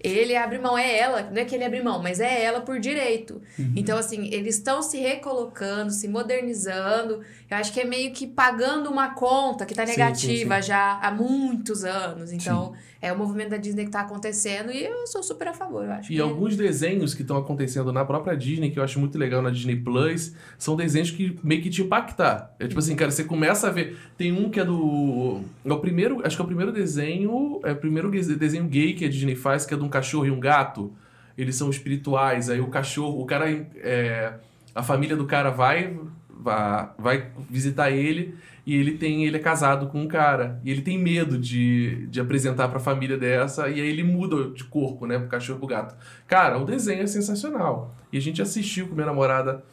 [0.00, 2.78] Ele abre mão, é ela, não é que ele abre mão, mas é ela por
[2.78, 3.40] direito.
[3.74, 7.20] Então, assim, eles estão se recolocando, se modernizando.
[7.50, 10.68] Eu acho que é meio que pagando uma conta que tá Sim, negativa sim, sim.
[10.68, 12.32] já há muitos anos.
[12.32, 15.84] Então, é o movimento da Disney que tá acontecendo e eu sou super a favor,
[15.84, 16.12] eu acho.
[16.12, 19.40] E que- alguns desenhos que estão acontecendo na própria Disney, que eu acho muito legal
[19.40, 22.54] na Disney Plus, são desenhos que meio que te impactar.
[22.58, 23.96] É tipo assim, cara, você começa a ver.
[24.16, 25.40] Tem um que é do.
[25.64, 26.20] É o primeiro.
[26.26, 27.60] Acho que é o primeiro desenho.
[27.64, 30.30] É o primeiro desenho gay que a Disney faz, que é de um cachorro e
[30.30, 30.92] um gato.
[31.36, 32.48] Eles são espirituais.
[32.50, 33.20] Aí o cachorro.
[33.20, 33.50] O cara.
[33.76, 34.34] É,
[34.74, 35.98] a família do cara vai.
[36.40, 40.82] Vai, vai visitar ele e ele tem ele é casado com um cara e ele
[40.82, 45.18] tem medo de, de apresentar pra família dessa e aí ele muda de corpo, né,
[45.18, 45.96] pro cachorro pro gato.
[46.28, 47.92] Cara, o desenho é sensacional.
[48.12, 49.64] E a gente assistiu com minha namorada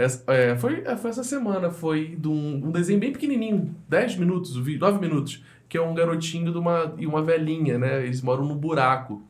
[0.00, 4.16] essa, é, foi, é, foi essa semana, foi de um, um desenho bem pequenininho, 10
[4.16, 8.04] minutos o vídeo, 9 minutos, que é um garotinho de uma, e uma velhinha, né?
[8.04, 9.22] Eles moram num buraco.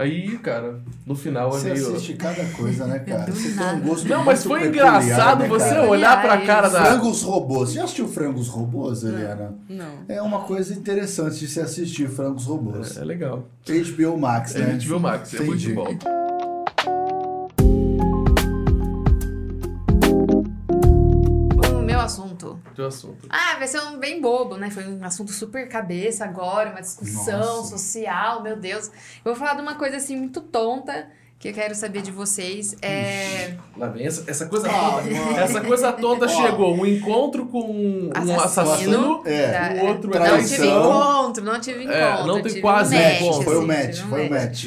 [0.00, 1.88] Aí, cara, no final é Você meio...
[1.88, 3.30] assiste cada coisa, né, cara?
[3.30, 6.86] Você tem um gosto Não, mas foi engraçado né, você olhar pra cara da...
[6.86, 7.68] Frangos robôs.
[7.68, 9.54] Você já assistiu Frangos robôs, Eliana?
[9.68, 10.04] Não.
[10.08, 12.96] É uma coisa interessante de se assistir Frangos robôs.
[12.96, 13.46] É, é legal.
[13.66, 14.78] HBO Max, É né?
[14.82, 15.74] HBO Max, é Entendi.
[15.74, 16.29] muito bom.
[22.48, 22.60] Assunto.
[22.74, 23.26] Teu assunto.
[23.28, 24.70] Ah, vai ser um bem bobo, né?
[24.70, 27.76] Foi um assunto super cabeça agora, uma discussão Nossa.
[27.76, 28.86] social, meu Deus.
[28.86, 28.92] Eu
[29.32, 32.76] vou falar de uma coisa assim muito tonta que eu quero saber de vocês.
[32.82, 33.54] É.
[33.76, 35.02] Lá vem essa, essa coisa toda.
[35.10, 35.38] mano.
[35.38, 36.28] Essa coisa toda Ó.
[36.28, 36.74] chegou.
[36.74, 37.60] Um encontro com
[38.14, 39.22] um assassino.
[39.24, 39.50] É.
[39.76, 40.56] da- o outro é não traição.
[40.56, 41.98] tive encontro, não tive encontro.
[42.00, 43.42] É, não tem tive quase um match, encontro.
[43.42, 44.64] Foi o assim, match, um foi o match.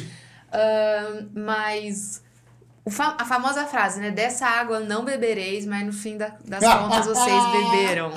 [0.52, 2.33] Ahn, mas o
[2.90, 4.10] fa- a famosa frase, né?
[4.10, 8.12] Dessa água não bebereis, mas no fim da- das contas vocês beberam.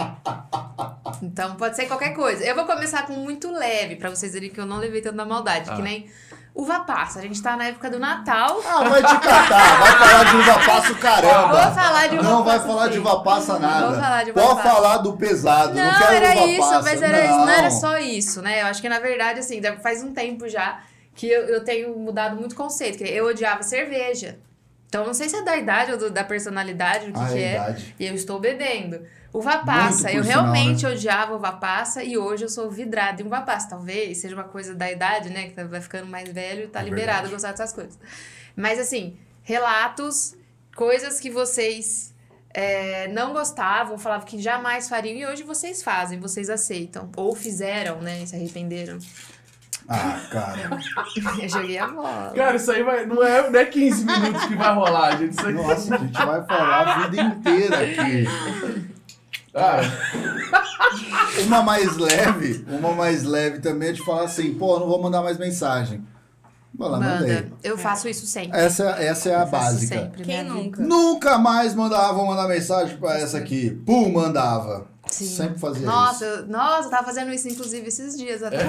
[1.21, 2.43] Então pode ser qualquer coisa.
[2.43, 5.25] Eu vou começar com muito leve, pra vocês verem que eu não levei tanto na
[5.25, 5.69] maldade.
[5.69, 5.75] Ah.
[5.75, 6.09] Que nem
[6.53, 7.19] uva passa.
[7.19, 8.59] A gente tá na época do Natal.
[8.65, 11.47] Ah, vai te catar, vai falar de uva passa o caramba.
[11.63, 13.87] Vou falar de uva Não vai falar de uva passa nada.
[13.87, 14.69] Vou falar de uva Pode passa.
[14.69, 16.81] falar do pesado, não, Não, quero era uva isso, passa.
[16.83, 17.37] mas era, não.
[17.45, 18.61] não era só isso, né?
[18.61, 20.79] Eu acho que na verdade, assim, faz um tempo já
[21.15, 22.97] que eu, eu tenho mudado muito o conceito.
[22.97, 24.37] que Eu odiava cerveja.
[24.87, 27.37] Então, não sei se é da idade ou do- da personalidade, o que, Ah, que
[27.37, 27.53] é é.
[27.55, 27.95] idade.
[27.99, 29.01] E eu estou bebendo.
[29.33, 30.09] Uva passa.
[30.11, 30.91] Eu sinal, realmente né?
[30.91, 33.69] odiava uva passa e hoje eu sou vidrada em uva passa.
[33.69, 35.49] Talvez seja uma coisa da idade, né?
[35.49, 37.99] Que vai ficando mais velho e tá É liberado a gostar dessas coisas.
[38.55, 40.35] Mas assim, relatos,
[40.75, 42.15] coisas que vocês
[42.53, 47.11] é, não gostavam, falavam que jamais fariam e hoje vocês fazem, vocês aceitam.
[47.15, 48.23] Ou fizeram, né?
[48.23, 48.97] E se arrependeram.
[49.89, 50.69] Ah, cara.
[51.41, 52.33] Eu joguei a bola.
[52.35, 55.31] Cara, isso aí vai, não, é, não é 15 minutos que vai rolar, gente.
[55.37, 55.53] Isso aí...
[55.53, 58.27] Nossa, a gente vai falar a vida inteira aqui.
[59.55, 59.79] Ah,
[61.45, 65.21] Uma mais leve, uma mais leve também é de falar assim, pô, não vou mandar
[65.23, 66.03] mais mensagem.
[66.75, 67.35] Vai lá, mandei.
[67.35, 67.51] Manda.
[67.63, 68.55] Eu faço isso sempre.
[68.59, 69.95] Essa, essa é a Eu básica.
[69.99, 70.83] sempre, Quem nunca?
[70.83, 73.71] Nunca mais mandava, vou mandar mensagem pra essa aqui.
[73.85, 74.85] Pum, mandava.
[75.09, 75.25] Sim.
[75.25, 76.35] Sempre fazia Nossa, isso.
[76.35, 78.57] eu, nossa, eu tava fazendo isso, inclusive, esses dias até.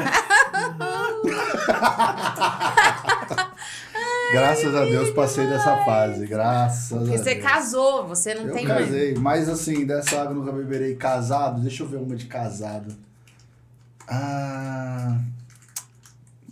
[4.32, 6.26] Graças a Deus passei dessa fase.
[6.26, 7.46] Graças Porque a você Deus.
[7.46, 11.60] casou, você não Eu tem casei, mas assim, dessa água eu nunca beberei casado.
[11.62, 12.94] Deixa eu ver uma de casado.
[14.06, 15.16] Ah.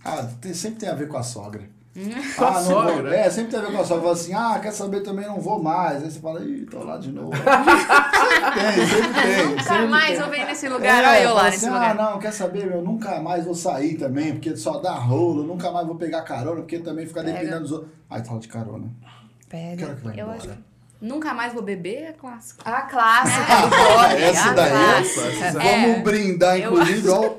[0.05, 1.69] Ah, tem- sempre tem a ver com a sogra.
[2.37, 3.13] Com a ah, não sogra, vou.
[3.13, 4.03] É, sempre tem a ver com a sogra.
[4.03, 6.03] Fala assim, ah, quer saber também, não vou mais.
[6.05, 7.33] Aí você fala, ih, tô lá de novo.
[8.55, 9.47] Sempre tem, sempre tem.
[9.47, 10.17] Nunca sempre mais tem.
[10.21, 11.95] vou vir nesse lugar, É, olha eu lá assim, nesse ah, lugar.
[11.95, 15.87] não, quer saber, meu, nunca mais vou sair também, porque só dá rolo, nunca mais
[15.87, 17.33] vou pegar carona, porque também fica Pega.
[17.39, 17.91] dependendo dos outros.
[18.11, 18.89] Ai, fala de carona.
[19.49, 19.77] Pega.
[19.87, 20.37] Quero que vai Eu embora.
[20.39, 20.51] acho
[20.99, 22.63] Nunca mais vou beber é clássico.
[22.65, 25.53] A clássica do Bob, Essa a daí é- clássica.
[25.53, 25.67] Vamos
[25.99, 26.01] É.
[26.03, 27.35] brindar, eu inclusive, ó.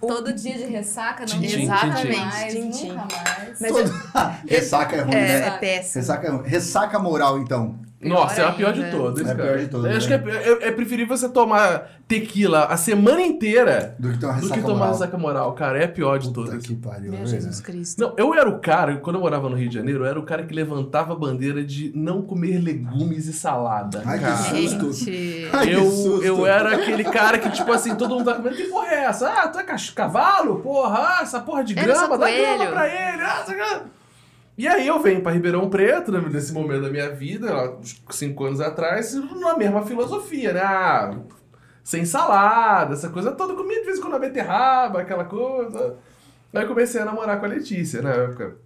[0.00, 2.88] Todo dia de ressaca, não Tchim, vou tchim, Exatamente, mais, tchim, tchim.
[2.92, 3.90] nunca mais.
[4.48, 5.46] Ressaca é ruim, É, né?
[5.48, 5.94] é péssimo.
[6.00, 6.48] Ressaca é ruim.
[6.48, 7.74] Ressaca moral, então.
[8.00, 10.18] Nossa, é a pior de todas, É a pior de todas, Eu acho né?
[10.18, 14.88] que é, é, preferível você tomar tequila a semana inteira Do que do que tomar
[14.90, 15.78] ressaca moral, cara.
[15.78, 16.66] É a pior de Puta todas.
[16.66, 17.12] que pariu.
[17.12, 17.60] Meu é Jesus.
[17.60, 18.00] Cristo.
[18.00, 20.22] Não, eu era o cara, quando eu morava no Rio de Janeiro, eu era o
[20.24, 24.02] cara que levantava a bandeira de não comer legumes e salada.
[24.04, 24.36] Ai, que cara.
[24.36, 24.92] susto.
[24.92, 25.48] Gente.
[25.52, 26.24] Ai, que Eu, susto.
[26.24, 28.56] eu era aquele cara que, tipo assim, todo mundo tá comendo.
[28.56, 29.28] Que porra é essa?
[29.28, 30.56] Ah, tu é cavalo?
[30.60, 33.22] Porra, ah, essa porra de grama, dá grama pra ele.
[33.22, 33.96] Ah, essa grama.
[34.58, 37.76] E aí eu venho pra Ribeirão Preto, né, nesse momento da minha vida, lá,
[38.10, 40.60] cinco anos atrás, na mesma filosofia, né?
[40.62, 41.14] Ah,
[41.84, 43.54] sem salada, essa coisa toda.
[43.54, 45.96] Comia de vez em quando a beterraba, aquela coisa.
[46.54, 48.56] Aí eu comecei a namorar com a Letícia na época.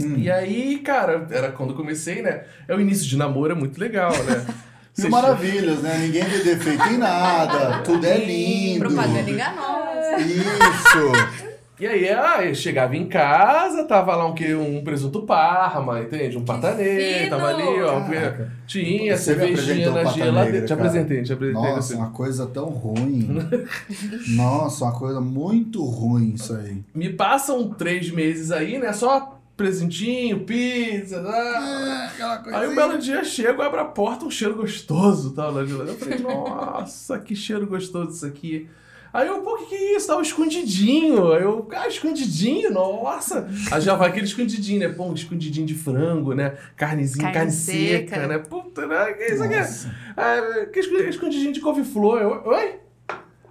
[0.00, 0.16] Hum.
[0.16, 2.44] E aí, cara, era quando eu comecei, né?
[2.68, 4.46] É o início de namoro, é muito legal, né?
[4.98, 5.96] Mil Você maravilhas, né?
[5.98, 7.82] Ninguém vê defeito em nada.
[7.82, 8.86] Tudo é lindo.
[8.86, 10.18] Propaganda enganosa.
[10.18, 11.40] Isso.
[11.80, 16.36] E aí, ah, eu chegava em casa, tava lá um, que, um presunto parma, entende?
[16.36, 18.02] Um patanê, tava ali, ó.
[18.02, 18.52] Caraca.
[18.66, 20.66] Tinha cervejinha na geladeira.
[20.66, 20.80] Te cara.
[20.88, 21.70] apresentei, te apresentei.
[21.70, 23.48] Nossa, uma coisa tão ruim.
[24.36, 26.84] Nossa, uma coisa muito ruim isso aí.
[26.94, 28.92] Me passam três meses aí, né?
[28.92, 31.30] Só presentinho, pizza, né?
[31.30, 35.50] É, aquela coisa Aí um belo dia chego, abro a porta, um cheiro gostoso, tal,
[35.52, 35.92] na geladeira.
[35.92, 38.68] Eu falei, nossa, que cheiro gostoso isso aqui.
[39.12, 40.06] Aí eu, pô, o que, que é isso?
[40.06, 41.32] Tava escondidinho.
[41.32, 43.48] Aí eu, ah, escondidinho, nossa.
[43.72, 44.88] Aí já vai aquele escondidinho, né?
[44.88, 46.54] Pô, um escondidinho de frango, né?
[46.76, 48.14] Carnezinha, Carne carne, seca.
[48.14, 48.26] seca.
[48.28, 48.38] né?
[48.38, 49.12] Puta, né?
[49.14, 49.56] Que isso aqui?
[49.58, 49.94] Nossa.
[50.16, 52.20] Ah, que esco- escondidinho de couve-flor.
[52.20, 52.74] Eu, Oi?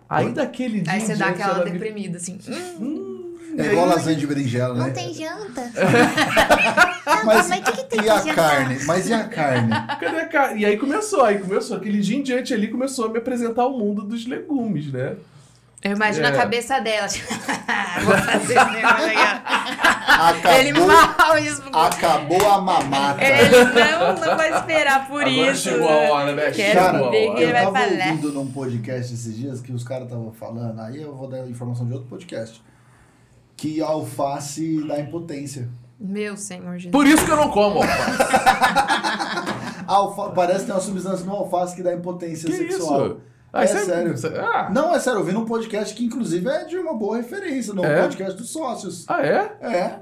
[0.07, 0.93] Aí daquele dia.
[0.93, 2.39] Aí você dá aquela deprimida, assim.
[2.79, 4.85] Hum, É igual lasanha de berinjela, né?
[4.85, 5.71] Não tem janta?
[7.25, 8.77] Mas, mas o que que tem e a carne?
[8.85, 9.69] Mas e a carne?
[9.99, 10.61] Cadê a carne?
[10.61, 11.75] E aí começou, aí começou.
[11.77, 15.15] Aquele dia em diante ali começou a me apresentar o mundo dos legumes, né?
[15.81, 16.29] Eu imagino É.
[16.29, 17.07] a cabeça dela.
[17.07, 17.27] tipo,
[18.03, 20.51] Vou fazer esse negócio ó.
[20.57, 21.63] Ele Acabou, mal isso.
[21.73, 23.23] acabou a mamata.
[23.23, 25.61] Ele não, não vai esperar por Agora isso.
[25.69, 26.51] chegou a hora, né?
[26.51, 28.07] Quero Chegou a ver que ele eu vai tava falar.
[28.09, 31.85] ouvindo num podcast esses dias que os caras estavam falando, aí eu vou dar informação
[31.87, 32.61] de outro podcast,
[33.55, 35.69] que a alface dá impotência.
[35.97, 36.91] Meu senhor Jesus.
[36.91, 38.19] Por isso que eu não como, alface.
[39.87, 40.29] Alfa...
[40.31, 43.05] Parece que tem uma substância no alface que dá impotência Que sexual.
[43.07, 43.17] isso?
[43.51, 44.13] Ah, É isso sério.
[44.35, 47.17] é- Ah, Não, é sério, eu vi num podcast que inclusive é de uma boa
[47.17, 48.01] referência, no É?
[48.03, 49.05] podcast dos sócios.
[49.07, 49.57] ah, é?
[49.61, 49.99] É.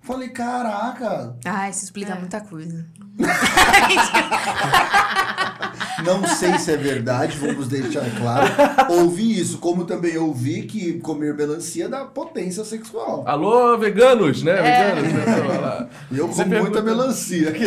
[0.00, 2.18] Falei, caraca, Ah, isso explica É.
[2.18, 2.86] muita coisa.
[6.04, 8.50] não sei se é verdade, vamos deixar claro.
[8.88, 13.22] Ouvi isso, como também ouvi que comer melancia dá potência sexual.
[13.26, 14.52] Alô, veganos, né?
[14.52, 14.94] É.
[14.94, 15.88] Veganos, né?
[16.10, 17.52] E eu Você como muita pergunta- melancia.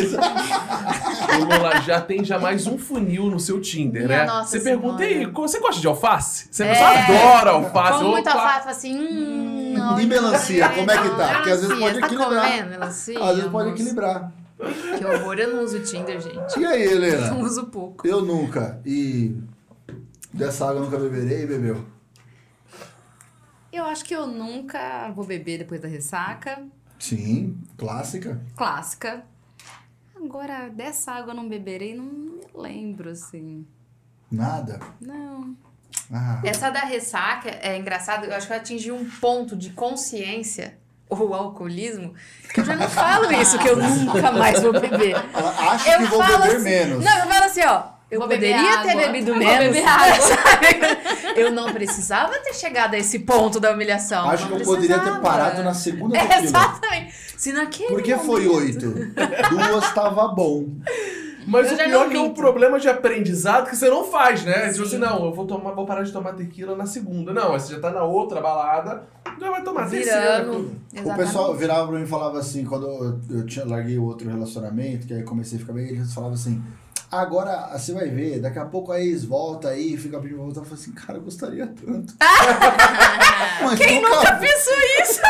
[1.34, 4.26] Vamos lá, já tem já mais um funil no seu Tinder, Minha né?
[4.26, 5.32] nossa você pergunta aí, senhora.
[5.34, 6.48] você gosta de alface?
[6.52, 6.80] Você É.
[6.80, 7.98] adora alface?
[8.00, 8.40] Como muito Opa!
[8.40, 11.28] alface, assim, hum, não, E melancia, como é que tá?
[11.36, 12.42] Porque às vezes pode tá equilibrar.
[12.46, 13.20] comendo melancia?
[13.24, 14.32] Às vezes pode equilibrar.
[14.98, 16.60] Que horror, eu não uso Tinder, gente.
[16.60, 17.36] E aí, Eu Helena?
[17.38, 18.08] uso pouco.
[18.08, 18.82] Eu nunca.
[18.86, 19.36] E
[20.34, 21.86] dessa água eu nunca beberei e bebeu.
[23.72, 26.64] Eu acho que eu nunca vou beber depois da ressaca.
[27.00, 28.40] Sim, clássica.
[28.56, 29.26] Clássica.
[30.16, 33.66] Agora, dessa água eu não beberei, não me lembro, assim.
[34.32, 34.80] Nada.
[35.02, 35.56] Não.
[36.12, 40.78] Ah, Essa da ressaca é engraçado, eu acho que eu atingi um ponto de consciência,
[41.22, 42.14] ou alcoolismo,
[42.54, 45.16] que eu já não falo isso, que eu nunca mais vou beber.
[45.34, 47.04] ela acha Eu que vou falo beber assim- menos.
[47.06, 47.94] Não, eu falo assim, ó.
[48.12, 49.02] Eu Vou beber poderia ter água.
[49.08, 49.58] bebido Vou menos.
[49.60, 50.16] beber água.
[50.22, 50.80] sabe?
[51.36, 54.30] eu não precisava ter chegado a esse ponto da humilhação.
[54.30, 57.12] Acho não que eu poderia ter parado na segunda É, exatamente.
[57.36, 58.94] Se naquele Porque foi momento- oito.
[59.50, 60.66] Duas tava bom.
[61.48, 64.44] Mas Eu o pior é que é um problema de aprendizado que você não faz,
[64.44, 64.70] né?
[64.70, 64.84] Tipo Sim.
[64.84, 67.34] assim, não, eu vou, tomar, vou parar de tomar tequila na segunda.
[67.34, 69.04] Não, aí você já tá na outra balada,
[69.40, 70.44] já vai tomar a terceira.
[70.44, 70.76] Virando.
[71.04, 74.30] O pessoal virava pra mim e falava assim, quando eu, eu tinha, larguei o outro
[74.30, 76.62] relacionamento, que aí comecei a ficar bem, eles falavam assim,
[77.12, 80.62] agora você vai ver, daqui a pouco a ex volta aí, fica pedindo pra voltar.
[80.62, 82.14] Eu falei assim, cara, eu gostaria tanto.
[83.64, 85.22] mas Quem nunca, nunca pensou isso?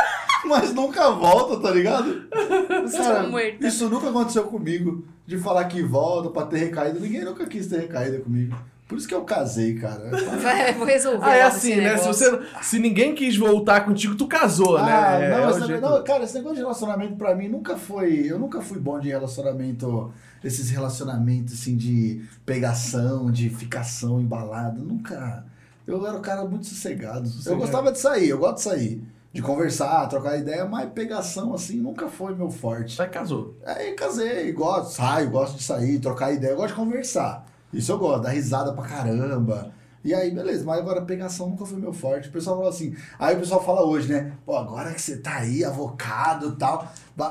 [0.49, 2.23] Mas nunca volta, tá ligado?
[2.91, 3.29] Cara,
[3.62, 5.06] isso nunca aconteceu comigo.
[5.25, 6.99] De falar que volta pra ter recaída.
[6.99, 8.56] Ninguém nunca quis ter recaída comigo.
[8.88, 10.12] Por isso que eu casei, cara.
[10.41, 11.25] Vai, vou resolver.
[11.25, 11.97] Ah, é assim, né?
[11.97, 14.91] Se, você, se ninguém quis voltar contigo, tu casou, Ah, né?
[14.91, 18.25] não, É, negócio- jeito- não, cara, esse negócio de relacionamento pra mim nunca foi.
[18.29, 20.12] Eu nunca fui bom de relacionamento.
[20.43, 24.77] Esses relacionamentos assim de pegação, de ficação embalada.
[24.79, 25.45] Nunca.
[25.88, 27.25] Eu era um cara muito sossegado.
[27.25, 27.62] Eu Sossegado.
[27.62, 29.01] gostava de sair, eu gosto de sair.
[29.33, 33.01] De conversar, trocar ideia, mas pegação assim nunca foi meu forte.
[33.01, 33.55] Aí casou.
[33.65, 37.43] Aí casei, gosto, saio, gosto de sair, trocar ideia, eu gosto de conversar.
[37.73, 39.71] Isso eu gosto, dar risada pra caramba.
[40.03, 42.27] E aí, beleza, mas agora pegação nunca foi meu forte.
[42.27, 44.33] O pessoal fala assim, aí o pessoal fala hoje, né?
[44.45, 46.87] Pô, agora que você tá aí, avocado e tal.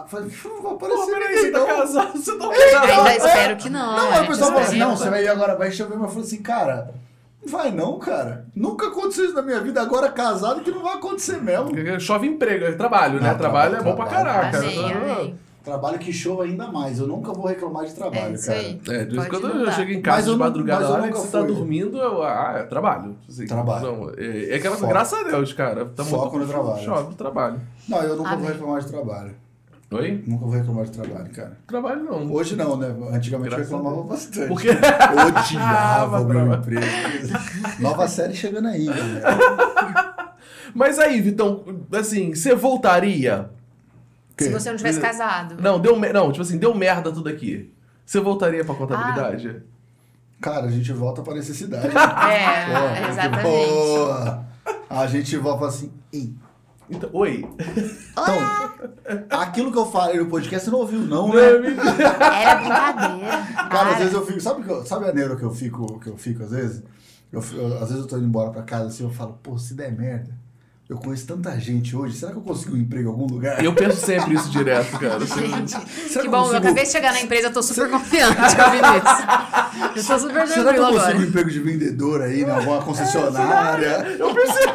[0.08, 2.80] Falei, "Pô, não vai Pô, aparecer peraí, ninguém, você tá não." casado, você tá Ainda
[2.80, 3.10] casado.
[3.10, 3.96] espero que não.
[3.96, 6.08] Não, aí o pessoal fala assim, não, você vai ir agora, vai chover, mas eu
[6.08, 6.94] falei assim, cara,
[7.46, 8.46] vai não, cara.
[8.54, 11.70] Nunca aconteceu isso na minha vida, agora casado que não vai acontecer mesmo.
[12.00, 13.30] Chove emprego, é trabalho, né?
[13.30, 14.40] Não, trabalho, é trabalho, bom pra trabalho.
[14.40, 14.58] caraca.
[14.58, 15.38] Amém, amém.
[15.62, 18.58] Trabalho que chova ainda mais, eu nunca vou reclamar de trabalho, É isso cara.
[18.58, 18.80] aí.
[18.88, 20.94] É, de vez em quando eu chego em casa Mas eu de madrugada, mas eu
[20.94, 23.16] hora que nunca você tá dormindo, eu, ah, é trabalho.
[23.28, 23.86] Assim, Trabalho.
[23.86, 24.88] Não, é, é aquela Foco.
[24.88, 25.84] graças a Deus, cara.
[25.86, 26.84] Tá Foco no trabalho.
[26.84, 27.60] Chove no trabalho.
[27.88, 28.50] Não, eu nunca vou Amém.
[28.50, 29.34] reclamar de trabalho.
[29.92, 30.24] Oi?
[30.26, 31.58] Nunca vou reclamar de trabalho, cara.
[31.66, 32.32] Trabalho não.
[32.32, 32.86] Hoje não, né?
[33.12, 34.48] Antigamente Graças eu reclamava a bastante.
[34.48, 36.56] Porque odiava Ah, o meu brava.
[36.56, 36.86] emprego.
[37.80, 40.32] Nova série chegando aí, galera.
[40.74, 43.50] Mas aí, Vitão, assim, você voltaria?
[44.38, 45.56] Se você não tivesse casado.
[45.60, 47.70] Não, deu me- não, tipo assim, deu merda tudo aqui.
[48.04, 49.62] Você voltaria pra contabilidade?
[50.40, 51.88] Cara, a gente volta pra necessidade.
[51.94, 53.42] É, Porra, exatamente.
[53.42, 54.44] Boa.
[54.88, 55.92] A gente volta assim.
[56.12, 56.34] "Ih,
[56.92, 57.44] Então, oi.
[58.12, 61.40] Então, aquilo que eu falei no podcast você não ouviu, não, né?
[61.40, 62.42] é.
[62.42, 63.42] Era brincadeira.
[63.70, 64.40] Cara, às vezes eu fico.
[64.40, 66.82] Sabe, que eu- sabe a neuro que eu fico, que eu fico às vezes?
[67.32, 69.72] Eu, eu- às vezes eu tô indo embora pra casa assim, eu falo, pô, se
[69.74, 70.30] der merda,
[70.88, 73.64] eu conheço tanta gente hoje, será que eu consigo um emprego em algum lugar?
[73.64, 75.18] Eu penso sempre isso direto, cara.
[75.24, 77.62] Gente, Será que que eu bom, eu consigo- acabei de chegar na empresa, eu tô
[77.62, 79.96] super confiante ouvindo isso.
[79.96, 81.16] Eu tô super Será que eu consigo agora.
[81.16, 84.16] um emprego de vendedor aí, em alguma concessionária?
[84.18, 84.66] Eu pensei.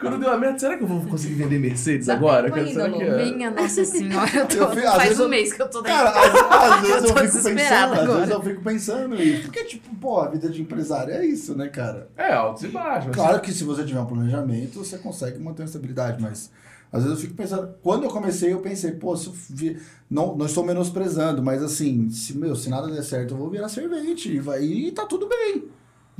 [0.00, 2.48] Quando deu a merda, será que eu vou conseguir vender Mercedes Dá agora?
[2.50, 3.32] Cara, ainda, será que é?
[3.32, 6.46] Minha nossa senhora, eu tô, Eu faz um eu- mês que eu tô Cara, dentro.
[6.48, 9.42] às, às vezes eu, Eu fico pensando, às vezes eu fico pensando isso.
[9.42, 12.08] Porque, tipo, pô, a vida de empresário é isso, né, cara?
[12.16, 13.10] É, altos e baixos.
[13.14, 16.50] Claro que se você tiver um planejamento, você consegue manter uma estabilidade, mas
[16.90, 19.78] às vezes eu fico pensando, quando eu comecei, eu pensei, pô, se eu vi,
[20.10, 23.68] não, não estou menosprezando, mas assim, se, meu, se nada der certo, eu vou virar
[23.68, 25.64] servente e, vai, e tá tudo bem.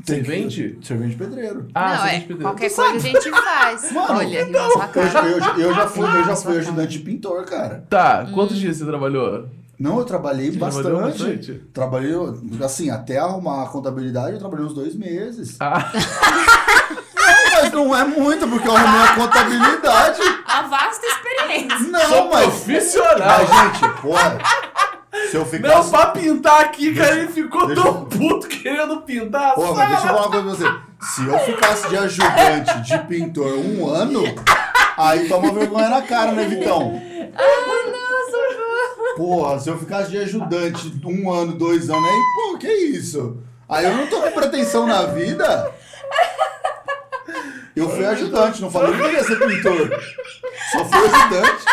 [0.07, 0.79] Tem que- Servente?
[0.83, 1.69] servente pedreiro.
[1.75, 2.43] Ah, não, você é, pedir.
[2.43, 3.91] qualquer coisa a gente faz.
[3.93, 6.59] Mano, Olha, na sua Eu, eu, eu já fui, eu já Nossa, fui cara.
[6.65, 7.85] ajudante de pintor, cara.
[7.91, 9.47] Tá, quantos dias você trabalhou?
[9.79, 10.91] Não, eu trabalhei Você bastante.
[10.93, 11.53] bastante?
[11.73, 12.13] Trabalhei,
[12.65, 15.57] assim, até arrumar a contabilidade, eu trabalhei uns dois meses.
[15.61, 15.91] Ah,
[17.61, 20.21] Mas não é muito, porque eu arrumei a contabilidade.
[20.49, 21.79] A vasta experiência.
[21.91, 22.45] Não, sou mas.
[22.47, 23.19] profissional.
[23.19, 23.49] Mas,
[23.81, 24.39] gente, porra.
[25.31, 25.91] Se eu Não, ficasse.
[25.91, 29.51] pra pintar aqui, cara, ele ficou deixa tão puto querendo pintar.
[29.51, 31.15] a Pô, mas deixa eu falar uma coisa pra você.
[31.15, 34.23] Se eu ficasse de ajudante de pintor um ano,
[34.97, 37.01] aí toma vergonha na cara, né, Vitão?
[39.17, 43.39] Porra, se eu ficasse de ajudante um ano, dois anos, aí, pô, que isso?
[43.69, 45.73] Aí eu não tô com pretensão na vida.
[47.77, 50.01] Eu fui ajudante, não falei que eu ia ser pintor.
[50.73, 51.65] Só fui ajudante.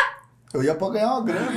[0.55, 1.51] Eu ia pra ganhar uma grana.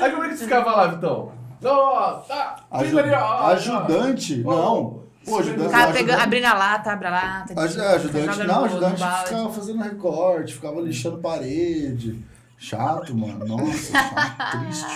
[0.00, 1.32] Aí como é que você ficava lá, Vitão?
[1.64, 2.56] Ó, tá.
[2.70, 4.42] Aju- ajudante?
[4.46, 4.50] ó.
[4.54, 5.04] Não.
[5.24, 5.70] Pô, ajudante.
[5.70, 7.60] Cara ajudante- pegando, abrindo a lata, abre a lata.
[7.60, 12.22] Aj- é, ajudante, não, no- ajudante ficava fazendo recorte, ficava lixando parede.
[12.58, 13.44] Chato, mano.
[13.46, 14.86] Nossa, chato, triste.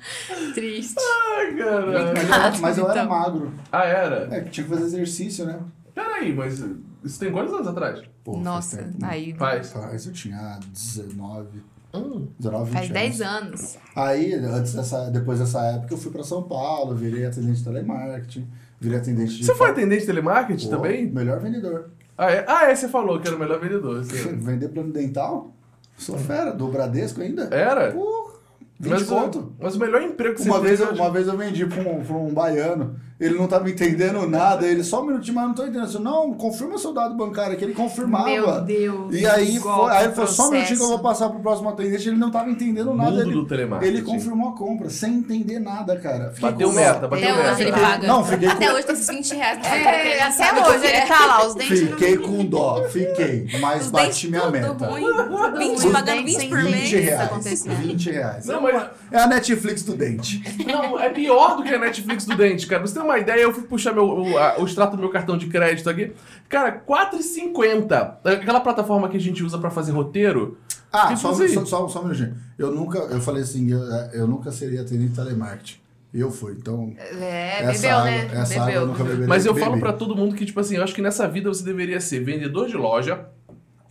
[0.54, 0.94] Triste.
[1.36, 2.08] Ai, Mas eu caralho.
[2.08, 3.10] era, mas eu era Então.
[3.10, 3.52] magro.
[3.70, 4.34] Ah, era?
[4.34, 5.58] É, que tinha que fazer exercício, né?
[5.94, 6.62] Peraí, mas
[7.04, 8.00] isso tem quantos anos atrás?
[8.24, 8.96] Pô, Nossa, tempo.
[9.04, 9.34] aí.
[9.34, 9.72] Faz.
[9.72, 11.62] Faz, eu tinha 19,
[11.92, 12.28] Hum.
[12.38, 12.94] 19, 20 Faz anos.
[12.94, 13.78] 10 anos.
[13.96, 18.46] Aí, antes dessa, depois dessa época, eu fui pra São Paulo, virei atendente de telemarketing,
[18.80, 19.44] virei atendente de...
[19.44, 21.06] Você foi atendente de telemarketing Pô, também?
[21.10, 21.90] Melhor vendedor.
[22.16, 22.44] Ah é?
[22.46, 24.04] ah, é, você falou que era o melhor vendedor.
[24.04, 24.28] Você...
[24.36, 25.52] Vender plano dental?
[25.96, 27.44] Sou fera, do Bradesco ainda?
[27.54, 27.92] Era?
[27.92, 28.34] Porra,
[28.78, 29.52] 20 Mas, o- conto.
[29.60, 32.02] mas o melhor emprego que Uma você vez, eu, uma vez eu vendi pra um,
[32.02, 35.62] pra um baiano, ele não tava entendendo nada, ele só um minutinho, mas não tô
[35.62, 35.82] entendendo.
[35.82, 38.24] Eu disse, não, confirma seu dado bancário aqui, ele confirmava.
[38.24, 39.14] Meu Deus.
[39.14, 41.68] E aí, foi, aí ele falou, só um minutinho que eu vou passar pro próximo
[41.68, 43.10] atendente, ele não tava entendendo nada.
[43.10, 43.92] Mundo ele, do telemarketing.
[43.94, 46.30] ele confirmou a compra, sem entender nada, cara.
[46.30, 47.52] Fiquei Bateu com- meta, bateu Até meta.
[47.52, 48.06] hoje ele paga.
[48.06, 49.58] Não, fiquei com- Até hoje tem esses 20 reais.
[49.66, 50.96] É, não sabe até o hoje é.
[50.98, 51.80] ele tá lá, os dentes.
[51.82, 54.86] não- Fiquei com dó, fiquei, mas Os bati minha tudo meta.
[54.86, 55.04] ruim.
[55.04, 56.74] Tudo 20, ruim, pagando dentes 20 sem por mês.
[56.74, 57.20] 20 isso reais.
[57.20, 57.74] acontecendo.
[57.76, 58.46] 20 reais.
[58.46, 58.82] Não, mas...
[59.12, 60.40] É a Netflix do dente.
[60.66, 62.80] Não, é pior do que a Netflix do dente, cara.
[62.86, 65.36] Você ter uma ideia, eu fui puxar meu, o, a- o extrato do meu cartão
[65.36, 66.12] de crédito aqui.
[66.48, 68.18] Cara, R$4,50.
[68.24, 70.58] Aquela plataforma que a gente usa pra fazer roteiro.
[70.92, 72.34] Ah, só, só, só, só um minutinho.
[72.58, 73.78] Eu nunca, eu falei assim, eu,
[74.12, 75.78] eu nunca seria atendente de telemarketing.
[76.12, 76.92] Eu fui, então...
[76.98, 78.30] É, essa bebeu, água, né?
[78.32, 78.86] Essa água eu bebeu.
[78.88, 79.26] nunca beberei.
[79.28, 79.64] Mas eu bebi.
[79.64, 82.18] falo pra todo mundo que, tipo assim, eu acho que nessa vida você deveria ser
[82.24, 83.26] vendedor de loja,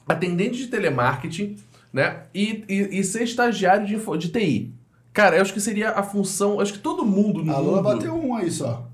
[0.05, 1.55] atendente de telemarketing,
[1.93, 2.23] né?
[2.35, 4.73] E, e, e ser estagiário de, de TI.
[5.13, 6.59] Cara, eu acho que seria a função.
[6.59, 7.95] Acho que todo mundo no A Lula mundo.
[7.95, 8.88] bateu um aí só.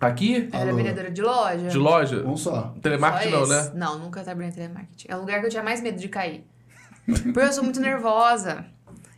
[0.00, 0.76] Aqui, Era Alô.
[0.76, 1.68] vendedora de loja.
[1.68, 2.22] de loja.
[2.26, 2.74] Um só.
[2.82, 3.72] Telemarketing Só não, né?
[3.74, 5.06] Não, nunca trabalhei em telemarketing.
[5.08, 6.44] É o lugar que eu tinha mais medo de cair.
[7.06, 8.64] Porque eu sou muito nervosa.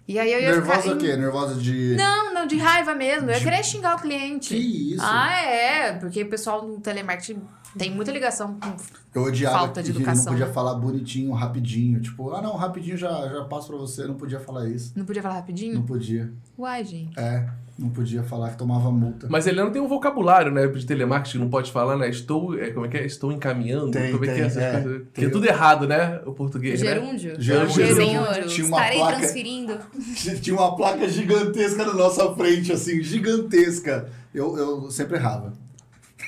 [0.07, 0.95] E aí eu ia Nervosa ficar...
[0.95, 1.17] o quê?
[1.17, 1.95] Nervosa de...
[1.97, 3.29] Não, não, de raiva mesmo.
[3.29, 4.55] Eu ia querer xingar o cliente.
[4.55, 5.05] Que isso?
[5.05, 5.93] Ah, é.
[5.95, 7.43] Porque o pessoal no telemarketing
[7.77, 8.75] tem muita ligação com...
[9.15, 10.53] Eu odiava Falta de educação, não podia né?
[10.53, 12.01] falar bonitinho, rapidinho.
[12.01, 14.07] Tipo, ah não, rapidinho já, já passo pra você.
[14.07, 14.93] Não podia falar isso.
[14.97, 15.83] Não podia falar Não rapidinho?
[15.83, 16.33] podia.
[16.59, 17.19] Uai, gente.
[17.19, 17.47] É,
[17.79, 19.29] não podia falar que tomava multa.
[19.31, 20.67] Mas ele não tem um vocabulário, né?
[20.67, 22.11] De telemarketing, não pode falar, né?
[22.11, 22.59] Estou.
[22.59, 23.07] É, como é que é?
[23.07, 23.93] Estou encaminhando.
[23.93, 24.73] Tem, como é que tem, é essas é.
[24.83, 25.03] coisas?
[25.15, 25.31] Que é Tem.
[25.31, 26.21] tudo errado, né?
[26.27, 26.95] O português, né?
[26.95, 27.41] Gerúndio.
[27.41, 27.87] Gerúndio.
[27.87, 28.49] Gerúndio.
[28.49, 29.79] Tinha uma Estarei placa- transferindo.
[30.43, 34.09] Tinha uma placa gigantesca na nossa frente, assim, gigantesca.
[34.35, 35.53] Eu, eu sempre errava.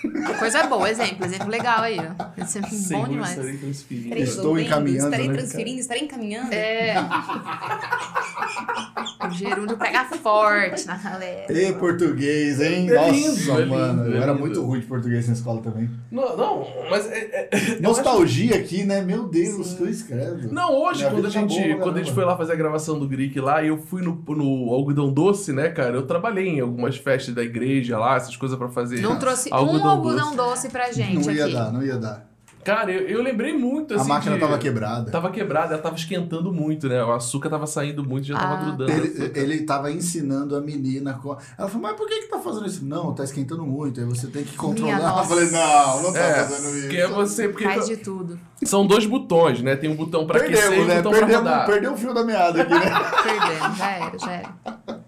[0.38, 1.26] Coisa boa, exemplo.
[1.26, 2.42] Exemplo legal aí, ó.
[2.42, 3.30] Isso é bom demais.
[3.30, 4.04] estarei transferindo.
[4.06, 6.52] Estarei Estou encaminhando, Estarei né, transferindo, estarei encaminhando.
[6.52, 6.94] É.
[9.26, 11.52] o gerúndio pega forte na galera.
[11.52, 12.90] E português, hein?
[12.90, 14.04] É Nossa, lindo, é mano.
[14.04, 14.46] lindo, é eu era lindo.
[14.46, 15.90] muito ruim de português na escola também.
[16.10, 17.06] Não, não, mas.
[17.06, 19.02] É, é- Nostalgia aqui, né?
[19.02, 20.52] Meu Deus, que eu escrevo.
[20.52, 22.52] Não, hoje, Minha quando a, vida tá gente, boa quando a gente foi lá fazer
[22.52, 25.96] a gravação do Greek lá, e eu fui no, no algodão doce, né, cara?
[25.96, 29.00] Eu trabalhei em algumas festas da igreja lá, essas coisas pra fazer.
[29.00, 29.56] Não trouxe um
[29.90, 31.54] algodão algodão doce pra gente não ia aqui.
[31.54, 32.30] dar, não ia dar.
[32.62, 35.10] Cara, eu, eu lembrei muito, assim, A máquina de- tava quebrada.
[35.10, 37.02] Tava quebrada, ela tava esquentando muito, né?
[37.02, 38.92] O açúcar tava saindo muito, já tava Ah, grudando.
[38.92, 41.14] Ele, ele tava ensinando a menina.
[41.14, 42.84] co- Ela falou, mas por que que tá fazendo isso?
[42.84, 44.92] Não, tá esquentando muito, aí você tem que controlar.
[45.00, 45.28] Eu nossa.
[45.30, 46.88] falei, não, não tá É, fazendo isso.
[46.90, 48.38] que é você, porque Faz de tudo.
[48.62, 49.74] são dois botões, né?
[49.74, 50.96] Tem um botão pra aquecer e Perdemos, um né?
[50.96, 51.66] botão pra Perdemos, rodar.
[51.66, 52.80] perdeu o fio da meada aqui, né?
[53.24, 54.99] Perdendo, já era, já era.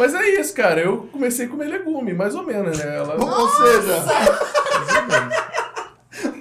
[0.00, 0.80] Mas é isso, cara.
[0.80, 2.96] Eu comecei a comer legume, mais ou menos, né?
[2.96, 3.22] Ela...
[3.22, 4.02] Ou seja.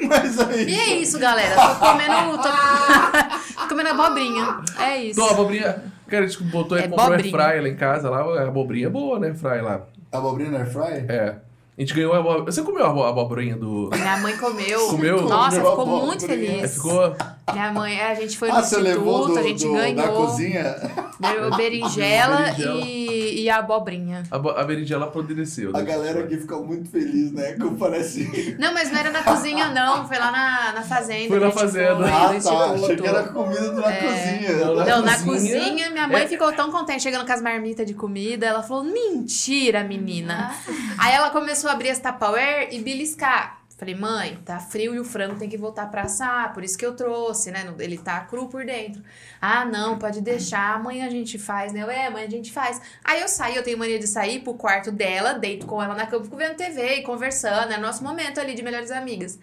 [0.07, 0.69] Mas aí.
[0.69, 1.55] E é isso, galera.
[1.55, 2.37] Tô comendo.
[2.37, 2.47] Tô,
[3.63, 4.61] tô comendo abobrinha.
[4.79, 5.21] É isso.
[5.21, 5.83] A abobrinha.
[6.07, 8.89] Cara, a gente botou, É comprou air fry lá em casa, lá, a abobrinha é
[8.89, 9.33] boa, né?
[9.33, 9.81] Fry lá.
[10.09, 11.05] Abobrinha no air fry?
[11.09, 11.35] É.
[11.79, 12.45] A gente ganhou a abobrinha.
[12.51, 13.89] Você comeu a abo- a abobrinha do.
[13.95, 14.87] Minha mãe comeu.
[14.89, 15.21] Comeu?
[15.21, 16.73] Nossa, Comeu ficou muito É, feliz.
[16.73, 17.15] ficou.
[17.53, 18.81] Minha mãe, é, a gente foi no Ah, levou
[19.21, 19.95] instituto, do, a gente do- ganhou.
[19.95, 20.75] da cozinha?
[21.19, 22.81] Ganhou berinjela, Berinjela.
[22.85, 24.23] E, e a abobrinha.
[24.29, 25.69] A, a berinjela apodreceu.
[25.73, 25.85] A né?
[25.85, 27.53] galera aqui fica muito feliz, né?
[27.53, 28.55] Que parece.
[28.59, 30.05] Não, mas não era na cozinha, não.
[30.05, 31.27] Foi lá na, na fazenda.
[31.29, 31.95] Foi na a gente fazenda.
[31.95, 32.35] foi, Ah, tá.
[32.35, 32.73] instituto.
[32.83, 34.57] Achei que era comida na cozinha.
[34.65, 37.41] Não, na Não, na cozinha, cozinha, minha mãe é- ficou tão contente chegando com as
[37.41, 38.45] marmitas de comida.
[38.45, 40.53] Ela falou: mentira, menina.
[40.99, 43.61] Aí ela começou a abrir as Tupperware e beliscar.
[43.77, 46.85] Falei, mãe, tá frio e o frango tem que voltar pra assar, por isso que
[46.85, 47.73] eu trouxe, né?
[47.79, 49.01] Ele tá cru por dentro.
[49.41, 51.83] Ah, não, pode deixar, amanhã a gente faz, né?
[51.83, 52.81] Eu, é, amanhã a gente faz.
[53.01, 56.05] Aí eu saí, eu tenho mania de sair pro quarto dela, deito com ela na
[56.05, 59.39] cama, fico vendo TV e conversando, é nosso momento ali de melhores amigas.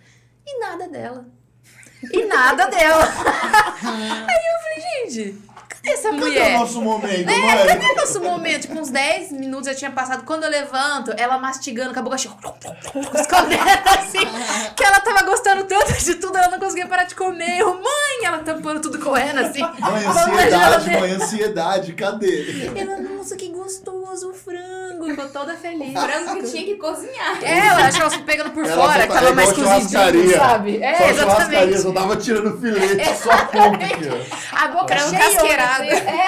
[0.47, 1.27] E nada dela.
[2.13, 3.05] E nada dela.
[3.83, 5.39] Aí eu falei, gente,
[5.89, 6.57] essa mulher?
[6.57, 7.67] o nosso momento, É, mãe?
[7.67, 8.63] cadê o nosso momento?
[8.63, 10.25] Tipo, uns 10 minutos já tinha passado.
[10.25, 12.35] Quando eu levanto, ela mastigando com a boca cheia,
[13.15, 14.27] escondendo assim,
[14.77, 17.59] que ela tava gostando tanto de tudo, ela não conseguia parar de comer.
[17.61, 19.61] Eu, mãe, ela tampando tudo correndo assim.
[19.61, 22.71] Mãe, ansiedade, mãe, ansiedade, cadê?
[22.75, 24.35] Ela, nossa, que gostoso o
[24.97, 25.05] frango.
[25.05, 25.93] Ficou toda feliz.
[25.93, 27.43] Frango que tinha que cozinhar.
[27.43, 30.83] É, ela que pegando por Ela fora, que tá tava mais cozidinho, sabe?
[30.83, 31.79] É, só exatamente.
[31.79, 33.01] só tava tirando filete.
[33.01, 34.57] É, Só a ponta aqui, ó.
[34.57, 35.85] A boca Frango casqueirada.
[35.85, 36.27] É.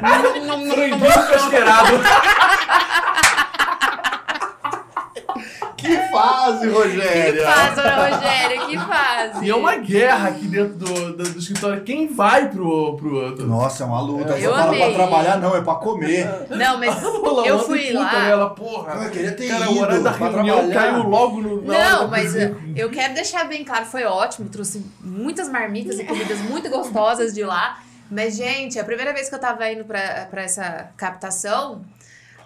[0.00, 1.92] Franguinho casqueirado.
[5.82, 7.44] Que fase, Que Rogéria!
[7.46, 9.44] fase, dona Rogéria, que fase.
[9.44, 11.82] E é uma guerra aqui dentro do, do, do escritório.
[11.82, 12.96] Quem vai pro.
[12.96, 13.46] pro outro?
[13.46, 14.34] Nossa, é uma luta.
[14.34, 16.46] Aí Eu fala pra trabalhar, não, é pra comer.
[16.50, 17.10] Não, mas eu
[17.56, 18.22] ontem fui puta lá.
[18.22, 19.04] Nela, porra.
[19.04, 20.74] Eu queria ter Cara, ido o horário da reunião trabalhar.
[20.92, 21.62] caiu logo no.
[21.62, 22.56] Não, mas cozinha.
[22.76, 27.34] eu, eu quero deixar bem claro, foi ótimo, trouxe muitas marmitas e comidas muito gostosas
[27.34, 27.78] de lá.
[28.10, 31.80] Mas, gente, a primeira vez que eu tava indo pra, pra essa captação,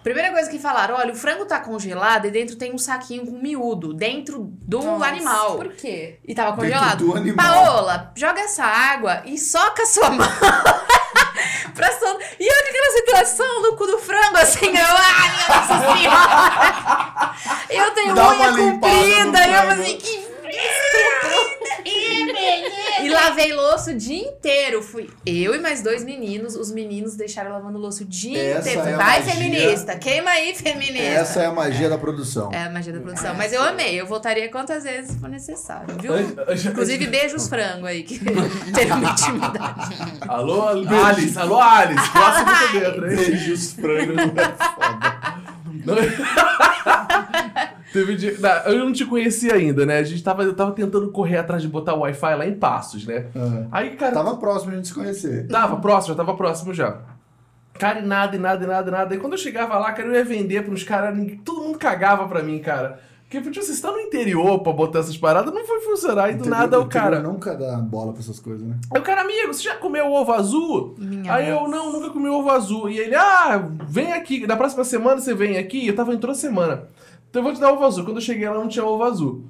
[0.03, 3.37] primeira coisa que falaram, olha, o frango tá congelado e dentro tem um saquinho com
[3.37, 5.55] miúdo, dentro do Nossa, animal.
[5.57, 6.19] Por quê?
[6.25, 7.05] E tava Dentro congelado.
[7.05, 7.45] do animal.
[7.65, 10.27] Paola, joga essa água e soca a sua mão.
[11.73, 12.19] pra sol...
[12.39, 17.35] E eu com aquela situação no cu do frango, assim, eu, ai, minha nossa senhora.
[17.69, 20.27] Eu tenho Dá uma unha comprida, e eu assim, que
[23.03, 24.81] e lavei louço o dia inteiro.
[24.81, 26.55] Fui eu e mais dois meninos.
[26.55, 28.87] Os meninos deixaram lavando louço o dia Essa inteiro.
[28.89, 29.33] é a Vai, magia.
[29.33, 29.95] feminista.
[29.97, 31.03] Queima aí, feminista.
[31.03, 32.51] Essa é a magia da produção.
[32.53, 33.33] É a magia da produção.
[33.35, 33.99] Mas eu amei.
[33.99, 36.13] Eu voltaria quantas vezes for necessário, viu?
[36.69, 38.19] Inclusive, beijos frango aí, que
[38.73, 39.95] ter uma intimidade.
[40.27, 40.67] Alô,
[41.05, 42.09] Alice, alô, Alice.
[42.11, 43.15] Próximo aqui dentro, hein?
[43.17, 45.17] Beijos frango é foda.
[45.85, 46.66] Não-
[47.93, 49.99] Teve dia- não, eu não te conhecia ainda, né?
[49.99, 53.05] A gente tava, eu tava tentando correr atrás de botar o Wi-Fi lá em Passos,
[53.05, 53.27] né?
[53.35, 53.67] Aham.
[53.71, 55.47] Aí, cara, Tava próximo de a gente se conhecer.
[55.47, 56.97] Tava próximo, já tava próximo já.
[57.79, 59.15] Cara, e nada, e nada, e nada, e nada.
[59.15, 62.27] E quando eu chegava lá, cara, eu ia vender pros caras, ninguém- todo mundo cagava
[62.27, 62.99] pra mim, cara.
[63.29, 66.29] Porque, tipo, você está no interior pra botar essas paradas, não foi funcionar.
[66.29, 67.19] E do Interior- nada o cara.
[67.19, 68.75] nunca dá bola pra essas coisas, né?
[68.93, 70.95] Aí o cara, amigo, você já comeu ovo azul?
[70.97, 72.89] Minha Aí eu, não, nunca comi ovo azul.
[72.89, 75.85] E ele, ah, vem aqui, na próxima semana você vem aqui.
[75.87, 76.83] Eu tava entrando semana.
[77.37, 78.03] Então eu vou te dar ovo azul.
[78.03, 79.43] Quando eu cheguei lá, não tinha ovo azul.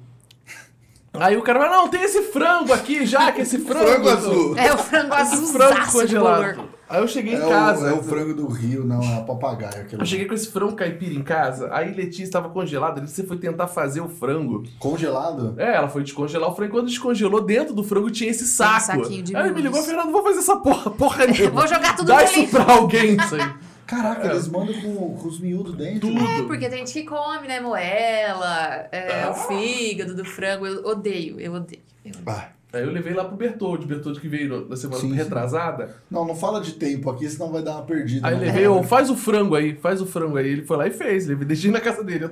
[1.14, 3.86] Aí o cara vai, não, tem esse frango aqui já, que esse frango.
[3.86, 4.58] Frango azul.
[4.58, 6.64] É o frango Esse azul frango congelado.
[6.86, 7.88] Aí eu cheguei É em o, casa.
[7.88, 9.80] é o frango do rio, não, é a papagaia.
[9.82, 13.36] aquele Eu cheguei com esse frango caipira em casa, aí Letícia estava congelada, você foi
[13.38, 14.64] tentar fazer o frango.
[14.78, 15.54] Congelado?
[15.58, 18.80] É, ela foi descongelar o frango, quando descongelou, dentro do frango tinha esse saco.
[18.80, 19.82] saquinho de aí ele me ligou.
[19.82, 21.60] Fernando, vou fazer essa porra, porra nenhuma.
[21.60, 23.48] Vou jogar tudo Dá isso pra alguém, isso aí.
[23.88, 24.32] Caraca, É.
[24.32, 26.00] eles mandam com, com os miúdos dentro.
[26.08, 26.20] Tudo.
[26.20, 27.58] É, porque tem gente que come, né?
[27.58, 30.66] Moela, é, o fígado do frango.
[30.66, 31.80] Eu odeio, eu odeio.
[32.04, 32.24] eu odeio.
[32.26, 35.16] Ah, Aí eu levei lá pro Bertoldi, Bertoldi que veio na semana Sim, sim.
[35.16, 35.96] retrasada.
[36.10, 38.28] não, não fala de tempo aqui, senão vai dar uma perdida.
[38.28, 38.44] Aí né?
[38.44, 40.48] levei, ô, faz o frango aí, faz o frango aí.
[40.48, 42.24] Ele foi lá e fez, levei, deixei na casa dele.
[42.26, 42.30] Eu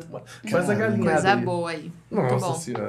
[0.50, 1.40] Faz a galinhada Coisa aí.
[1.42, 1.90] boa aí.
[2.10, 2.54] Nossa bom.
[2.54, 2.88] senhora.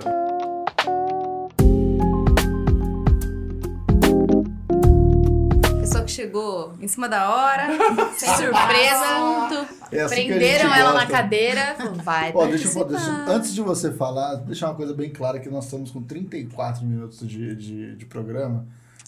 [6.17, 7.67] Chegou em cima da hora,
[8.17, 9.67] sem Surpresa.
[9.91, 11.11] É assim que Prenderam ela na gosta.
[11.11, 11.75] cadeira.
[12.03, 15.49] Vai Ó, deixa eu deixa- antes de você falar, deixar uma coisa bem clara que
[15.49, 18.65] nós estamos com 34 minutos de, de, de programa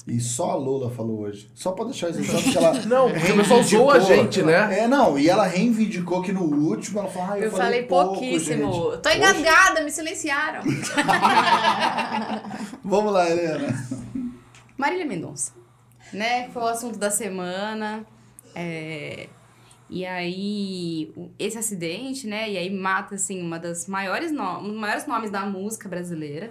[0.08, 1.52] e só a Lola falou hoje.
[1.54, 4.80] Só pra deixar isso claro, porque ela Não, porque o pessoal zoa a gente, né?
[4.82, 8.14] É, não, e ela reivindicou que no último ela falou, ah, eu, Eu falei pouco,
[8.14, 8.92] pouquíssimo.
[8.92, 9.02] gente.
[9.02, 10.62] Tô engasgada, me silenciaram.
[12.84, 13.88] Vamos lá, Helena.
[14.78, 15.52] Marília Mendonça,
[16.14, 16.46] né?
[16.46, 18.06] que Foi o assunto da semana.
[18.56, 19.28] é,
[19.90, 22.50] E aí, esse acidente, né?
[22.50, 24.60] E aí mata, assim, uma das maiores, no...
[24.60, 26.50] um dos maiores nomes da música brasileira.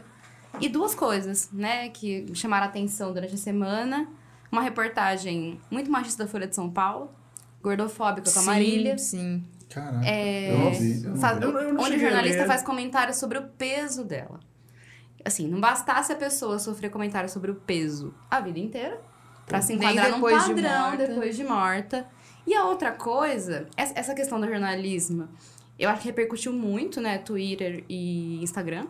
[0.61, 1.89] E duas coisas, né?
[1.91, 4.09] Que chamaram a atenção durante a semana.
[4.51, 7.11] Uma reportagem muito machista da Folha de São Paulo.
[7.63, 8.97] Gordofóbica com a Marília.
[8.99, 9.45] Sim.
[9.69, 11.05] Caraca, É, eu não vi.
[11.05, 11.45] eu não Faz- vi.
[11.45, 14.41] Eu não- eu não onde o jornalista faz comentários sobre o peso dela.
[15.25, 18.99] Assim, não bastasse a pessoa sofrer comentários sobre o peso a vida inteira,
[19.49, 21.07] pra se enquadrar num depois de padrão morta.
[21.09, 22.07] depois de morta.
[22.47, 25.29] E a outra coisa, essa questão do jornalismo,
[25.79, 28.87] eu acho que repercutiu muito, né, Twitter e Instagram.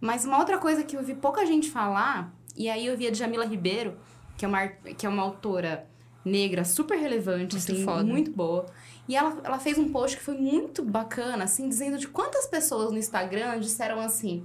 [0.00, 3.10] Mas uma outra coisa que eu vi pouca gente falar, e aí eu vi a
[3.10, 3.96] Djamila Ribeiro,
[4.36, 5.86] que é uma, que é uma autora
[6.24, 8.04] negra super relevante, Muito assim, foda.
[8.04, 8.66] muito boa.
[9.08, 12.90] E ela, ela fez um post que foi muito bacana, assim, dizendo de quantas pessoas
[12.90, 14.44] no Instagram disseram assim: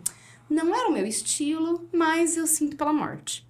[0.50, 3.45] não era o meu estilo, mas eu sinto pela morte.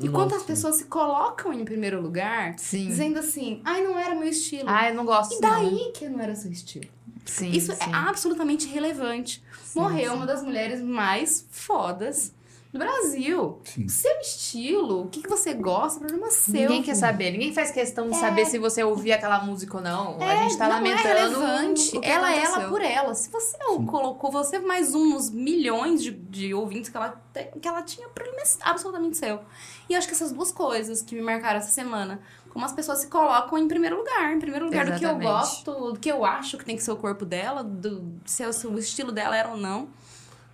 [0.00, 2.86] E quantas pessoas se colocam em primeiro lugar, Sim.
[2.88, 4.68] dizendo assim: ai, não era meu estilo.
[4.68, 5.50] Ai, eu não gosto e não.
[5.50, 6.86] daí que não era seu estilo?
[7.24, 7.78] Sim, Isso sim.
[7.80, 9.42] é absolutamente relevante.
[9.64, 12.32] Sim, Morreu uma das mulheres mais fodas
[12.74, 13.60] do Brasil.
[13.62, 13.86] Sim.
[13.88, 16.52] Seu estilo, o que, que você gosta, o problema é seu.
[16.54, 20.18] Ninguém quer saber, ninguém faz questão de saber se você ouvir aquela música ou não.
[20.20, 21.06] a gente tá não lamentando.
[21.08, 21.96] É relevante.
[21.96, 23.14] o que ela é ela por ela.
[23.14, 27.48] Se você o colocou, você mais um nos milhões de, de ouvintes que ela, tem-
[27.60, 29.38] que ela tinha, o problema é absolutamente seu.
[29.88, 32.20] E eu acho que essas duas coisas que me marcaram essa semana,
[32.52, 34.32] como as pessoas se colocam em primeiro lugar.
[34.32, 35.30] Em primeiro lugar do que eu Exatamente.
[35.30, 38.52] gosto, do que eu acho que tem que ser o corpo dela, do se, o-
[38.52, 39.88] se o estilo dela era ou não.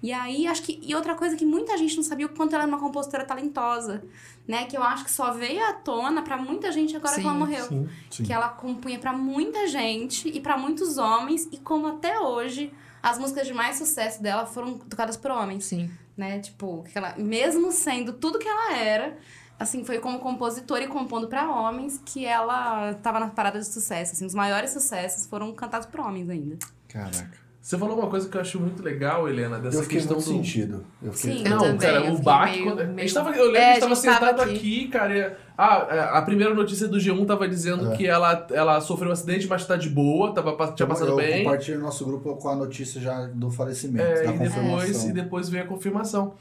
[0.02, 0.80] E aí, acho que.
[0.82, 4.02] E outra coisa que muita gente não sabia o quanto ela era uma compositora talentosa,
[4.48, 4.64] né?
[4.64, 7.38] Que eu acho que só veio à tona pra muita gente agora que ela Sim,
[7.38, 7.88] morreu Sim.
[8.10, 8.24] Sim.
[8.24, 12.72] que ela compunha pra muita gente e pra muitos homens e como até hoje
[13.02, 15.90] as músicas de mais sucesso dela foram tocadas por homens, Sim.
[16.16, 16.38] né?
[16.38, 19.18] Tipo, que ela, mesmo sendo tudo que ela era,
[19.58, 24.12] assim, foi como compositora e compondo pra homens que ela tava na parada de sucesso,
[24.12, 26.58] assim, os maiores sucessos foram cantados por homens ainda.
[26.88, 27.49] Caraca.
[27.62, 30.28] Você falou uma coisa que eu acho muito legal, Helena, dessa Eu fiquei questão muito
[30.30, 30.34] do.
[30.34, 30.84] sentido.
[31.02, 31.38] Eu fiquei...
[31.38, 31.44] Sim.
[31.44, 32.50] Eu Não, também, cara, eu o Bach.
[32.50, 34.40] meio- quando- meio- tava, eu lembro É, que a a gente tava gente tava sentado
[34.42, 34.56] aqui.
[34.56, 35.16] aqui, cara.
[35.18, 37.96] e- Ah, a primeira notícia do G1 tava dizendo É.
[37.96, 41.44] que ela, ela sofreu um acidente, mas tá de boa, tava, tinha passado eu bem.
[41.44, 45.12] compartilhei no nosso grupo com a notícia já do falecimento, É, da e, depois, e
[45.12, 46.32] depois veio a confirmação.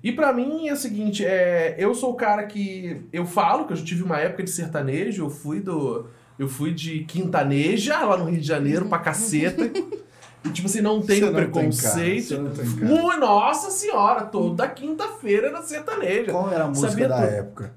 [0.00, 3.02] E pra mim é o seguinte, é, eu sou o cara que.
[3.12, 6.06] Eu falo que eu já tive uma época de sertanejo, eu fui do.
[6.38, 9.68] Eu fui de quintaneja lá no Rio de Janeiro pra caceta.
[10.44, 12.38] E tipo assim, não Você tenho não tem cara, preconceito.
[12.38, 16.32] não tem Nossa senhora, toda quinta-feira era sertaneja.
[16.32, 17.72] Qual era a música Sabia da época?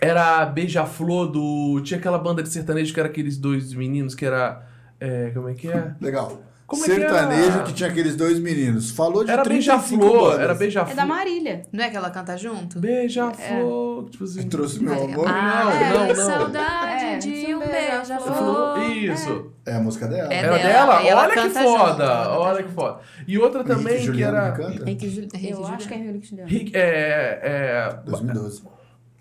[0.00, 1.80] Era Beija-Flor do.
[1.84, 4.66] Tinha aquela banda de sertanejo que era aqueles dois meninos que era.
[4.98, 5.94] é, como é que é?
[6.00, 6.40] Legal.
[6.70, 7.62] Como é que Sertanejo era?
[7.64, 8.90] que tinha aqueles dois meninos.
[8.92, 10.96] Falou de Era 35 Beija-Flor, era É Beija-Flor.
[10.96, 11.62] da Marília.
[11.72, 12.78] Não é que ela canta junto?
[12.78, 14.08] Beija-flor.
[14.10, 14.38] Tipo assim.
[14.42, 15.26] Que trouxe meu amor.
[15.28, 16.24] Ah, não, é, não.
[16.24, 18.78] saudade É, de um beija-flor.
[18.90, 19.52] Isso.
[19.66, 20.32] É a música dela.
[20.32, 21.02] É Era dela, dela?
[21.08, 22.14] ela Olha que foda.
[22.24, 22.68] junto, olha junto.
[22.68, 22.98] que foda.
[23.26, 24.52] E outra Henrique também que Juliano era.
[24.52, 24.90] que canta?
[24.90, 25.10] Henrique Eu
[25.56, 25.74] Juliano.
[25.74, 26.50] acho que é Henrique Juliano.
[26.50, 28.62] Rick- É, é, 2012.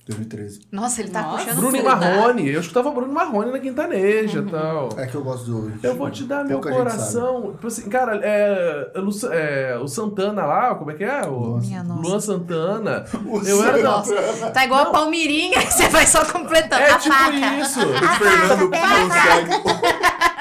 [0.09, 0.61] 2013.
[0.71, 1.45] Nossa, ele tá Nossa.
[1.45, 1.83] puxando Bruno?
[1.83, 2.49] Marrone.
[2.49, 4.89] Eu escutava Bruno Marrone na quintaneja e tal.
[4.97, 5.73] É que eu gosto do.
[5.83, 7.51] Eu vou te dar meu Pouca gente coração.
[7.53, 11.21] Tipo assim, cara, é, Lu- é, o Santana lá, como é que é?
[11.27, 12.01] O Luan Minha nossa.
[12.07, 13.05] Luan Santana.
[13.29, 14.15] O Eu era da- Nossa,
[14.51, 17.31] tá igual a Palmirinha, você vai só completando É a tipo faca.
[17.57, 17.79] isso.
[17.81, 19.55] O Fernando consegue.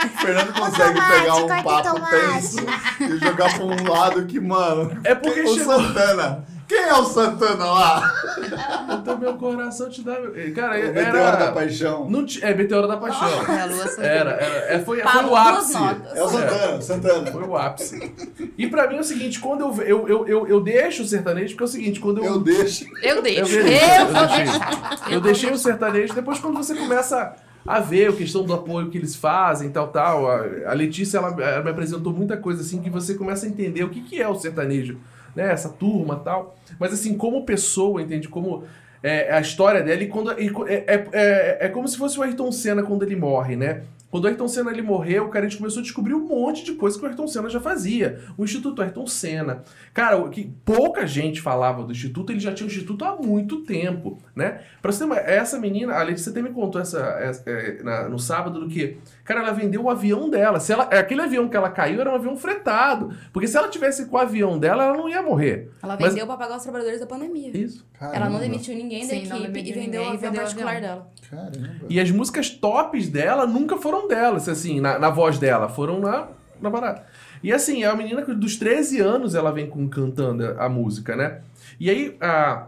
[0.04, 2.20] O Fernando consegue pegar um papo tomate.
[2.40, 2.66] tenso
[3.00, 4.98] e jogar pra um lado que, mano.
[5.04, 6.44] É porque o chegou- Santana.
[6.68, 8.12] Quem é o Santana lá?
[9.00, 10.16] Então meu coração te dá.
[10.54, 11.52] Cara, O Meteoro da era.
[11.52, 12.10] Paixão.
[12.10, 13.26] Não ti- É, Meteoro da Paixão.
[13.48, 14.06] É a Lua Santana.
[14.06, 14.74] Era, era.
[14.74, 15.76] É, foi, foi o ápice.
[16.14, 17.32] É o Santana, Santana.
[17.32, 18.12] Foi o ápice.
[18.58, 21.48] E pra mim é o seguinte, quando eu, eu, eu, eu, eu deixo o sertanejo,
[21.54, 22.24] porque é o seguinte, quando eu.
[22.24, 22.84] Eu deixo.
[23.02, 23.56] Eu deixo.
[23.56, 25.14] Eu, Eu, deixei.
[25.14, 27.34] Eu deixei o sertanejo, depois quando você começa
[27.66, 30.30] a ver a questão do apoio que eles fazem, tal, tal.
[30.30, 33.84] A, a Letícia, ela, ela me apresentou muita coisa assim que você começa a entender
[33.84, 34.98] o que, que é o sertanejo,
[35.38, 35.52] né?
[35.52, 36.56] Essa turma tal.
[36.78, 38.28] Mas assim, como pessoa, entende?
[38.28, 38.64] Como
[39.02, 40.32] é, a história dela e quando.
[40.38, 43.82] e é, é, é, é como se fosse o Ayrton Senna quando ele morre, né?
[44.10, 46.72] Quando o Ayrton Senna ele morreu, cara, a gente começou a descobrir um monte de
[46.72, 48.20] coisa que o Ayrton Senna já fazia.
[48.38, 49.62] O Instituto Ayrton Senna.
[49.92, 53.60] Cara, o que pouca gente falava do Instituto, ele já tinha o Instituto há muito
[53.64, 54.60] tempo, né?
[54.80, 58.08] Pra você ter uma, essa menina, a Letícia até me contou essa, essa é, na-
[58.08, 60.58] no sábado do que, cara, ela vendeu o avião dela.
[60.58, 63.12] Se ela, aquele avião que ela caiu era um avião fretado.
[63.32, 65.70] Porque se ela tivesse com o avião dela, ela não ia morrer.
[65.82, 67.50] Ela Mas- vendeu pra pagar os trabalhadores da pandemia.
[67.56, 67.86] Isso.
[68.00, 70.32] Ela Caramba, não demitiu ninguém da Sim, não equipe e vendeu ninguém, o avião vendeu
[70.40, 70.88] o particular avião.
[70.88, 71.10] dela.
[71.30, 71.86] Caramba.
[71.90, 76.28] E as músicas tops dela nunca foram dela, assim, na, na voz dela, foram na,
[76.60, 77.04] na barata.
[77.42, 80.68] E assim, é uma menina que dos 13 anos ela vem com, cantando a, a
[80.68, 81.40] música, né?
[81.80, 82.66] E aí, a,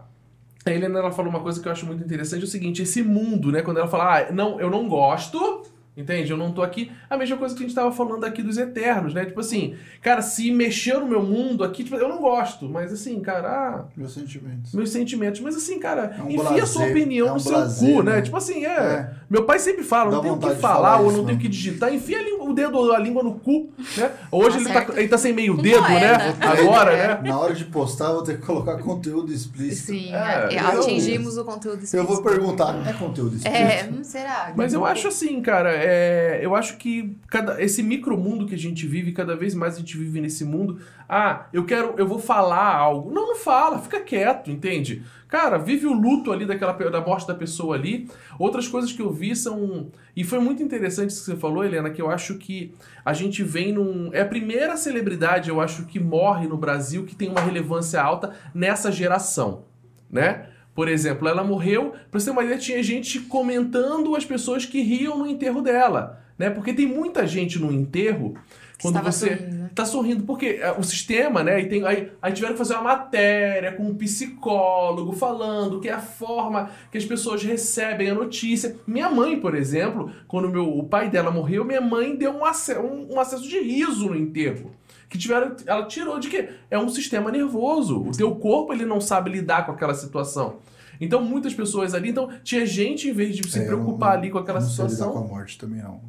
[0.65, 3.03] a Helena ela falou uma coisa que eu acho muito interessante, é o seguinte, esse
[3.03, 3.61] mundo, né?
[3.61, 5.63] Quando ela fala, ah, não, eu não gosto,
[5.95, 6.31] entende?
[6.31, 6.91] Eu não tô aqui.
[7.09, 9.25] A mesma coisa que a gente tava falando aqui dos Eternos, né?
[9.25, 13.19] Tipo assim, cara, se mexeu no meu mundo aqui, tipo, eu não gosto, mas assim,
[13.19, 14.73] cara, ah, Meus sentimentos.
[14.73, 15.41] meus sentimentos.
[15.41, 18.03] Mas assim, cara, É um enfia blazer, sua opinião é um no seu blazer, cu,
[18.03, 18.15] né?
[18.15, 18.21] né?
[18.21, 18.69] Tipo assim, é.
[18.69, 19.09] É.
[19.29, 21.35] Meu pai sempre fala, Dá não tem o que falar, falar ou isso, não tem
[21.35, 21.43] o né?
[21.43, 21.93] que digitar.
[21.93, 24.11] Enfia a língua- o dedo, a língua no cu, né?
[24.31, 24.97] Hoje Tá ele, tá, certo.
[24.97, 26.17] ele tá sem meio Com dedo, moeda.
[26.17, 26.35] né?
[26.41, 27.29] Agora, né?
[27.29, 29.91] Na hora de postar, eu vou ter que colocar conteúdo explícito.
[29.91, 32.23] Sim, É, é, eu- atingimos o conteúdo Eu vou explícito.
[32.23, 33.63] perguntar, é conteúdo explícito?
[33.63, 34.53] É, não será?
[34.55, 38.85] Mas eu acho assim, cara, é, eu acho que cada, esse micromundo que a gente
[38.87, 40.79] vive, cada vez mais a gente vive nesse mundo.
[41.07, 43.11] Ah, eu quero, eu vou falar algo.
[43.11, 45.03] Não, não fala, fica quieto, entende?
[45.31, 48.05] Cara, vive o luto ali daquela da morte da pessoa ali.
[48.37, 49.87] Outras coisas que eu vi são.
[50.13, 52.75] E foi muito interessante isso que você falou, Helena, que eu acho que
[53.05, 54.09] a gente vem num.
[54.11, 58.35] É a primeira celebridade, eu acho, que morre no Brasil que tem uma relevância alta
[58.53, 59.63] nessa geração,
[60.11, 60.47] né?
[60.75, 64.81] Por exemplo, ela morreu, pra você ter uma ideia, tinha gente comentando as pessoas que
[64.81, 66.49] riam no enterro dela, né?
[66.49, 68.35] Porque tem muita gente no enterro
[68.81, 69.69] quando Estava você sorrindo, né?
[69.75, 71.61] tá sorrindo, porque é, o sistema, né?
[71.61, 75.93] E tem, aí, aí tiveram que fazer uma matéria com um psicólogo falando que é
[75.93, 78.75] a forma que as pessoas recebem a notícia.
[78.87, 82.77] Minha mãe, por exemplo, quando meu, o pai dela morreu, minha mãe deu um, ace-
[82.77, 84.71] um, um acesso de riso no enterro.
[85.09, 88.01] Que tiveram, ela tirou de que é um sistema nervoso.
[88.01, 90.57] O teu corpo ele não sabe lidar com aquela situação.
[91.01, 94.17] Então muitas pessoas ali, então tinha gente em vez de se É, eu preocupar não-
[94.19, 95.13] ali com aquela não sei lidar situação.
[95.13, 95.99] com a morte também, não.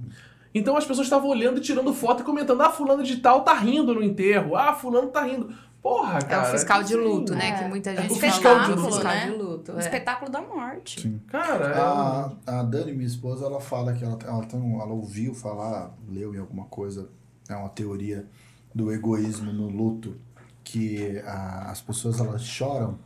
[0.55, 3.55] Então as pessoas estavam olhando e tirando foto e comentando: ah, fulano de tal tá
[3.55, 5.53] rindo no enterro, ah, fulano tá rindo.
[5.83, 6.49] Porra, É cara.
[6.49, 7.49] o fiscal de luto, né?
[7.49, 7.53] É.
[7.59, 9.27] Que muita gente o fala, fiscal de ah, luto, fiscal né?
[9.27, 9.73] de luto.
[9.73, 9.81] O é.
[9.81, 11.01] espetáculo da morte.
[11.01, 11.21] Sim.
[11.27, 11.79] Cara, é...
[11.81, 15.93] A, a Dani, minha esposa, ela fala que ela, ela, tem um- ela ouviu falar,
[16.09, 17.09] leu em alguma coisa,
[17.49, 18.27] é uma teoria
[18.73, 20.17] do egoísmo no luto,
[20.63, 22.97] que a- as pessoas elas choram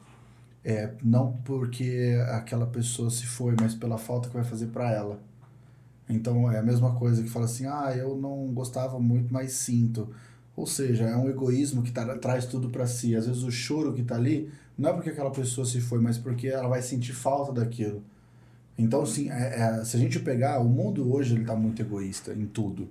[0.63, 5.19] é, não porque aquela pessoa se foi, mas pela falta que vai fazer pra ela.
[6.09, 10.09] Então é a mesma coisa que fala assim, ah, eu não gostava muito, mas sinto.
[10.57, 13.15] Ou seja, é um egoísmo que tá- traz tudo pra si.
[13.17, 16.17] Às vezes o choro que tá ali não é porque aquela pessoa se foi, mas
[16.19, 18.03] porque ela vai sentir falta daquilo.
[18.79, 22.33] Então, assim, é- é, se a gente pegar, o mundo hoje ele tá muito egoísta
[22.35, 22.89] em tudo.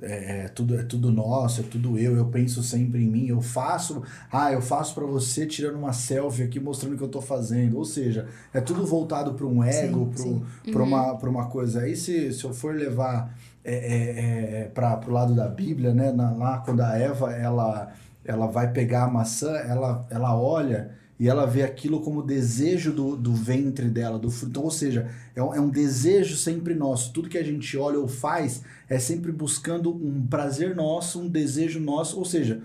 [0.00, 0.78] É, é tudo.
[0.78, 4.60] é tudo nosso, é tudo eu, eu penso sempre em mim, eu faço, ah, eu
[4.62, 7.76] faço pra você tirando uma selfie aqui mostrando o que eu tô fazendo.
[7.76, 10.44] Ou seja, é tudo voltado pra um ego, sim.
[10.70, 11.80] pra, uma, pra uma coisa.
[11.80, 13.34] Aí se, se eu for levar
[13.64, 17.92] é, é, é, para pro lado da Bíblia, né, na- lá quando a Eva ela,
[18.24, 23.16] ela vai pegar a maçã, ela, ela olha e ela vê aquilo como desejo do,
[23.16, 24.50] do ventre dela, do fruto.
[24.50, 27.12] Então, ou seja, é um, é um desejo sempre nosso.
[27.12, 31.80] Tudo que a gente olha ou faz é sempre buscando um prazer nosso, um desejo
[31.80, 32.62] nosso, ou seja,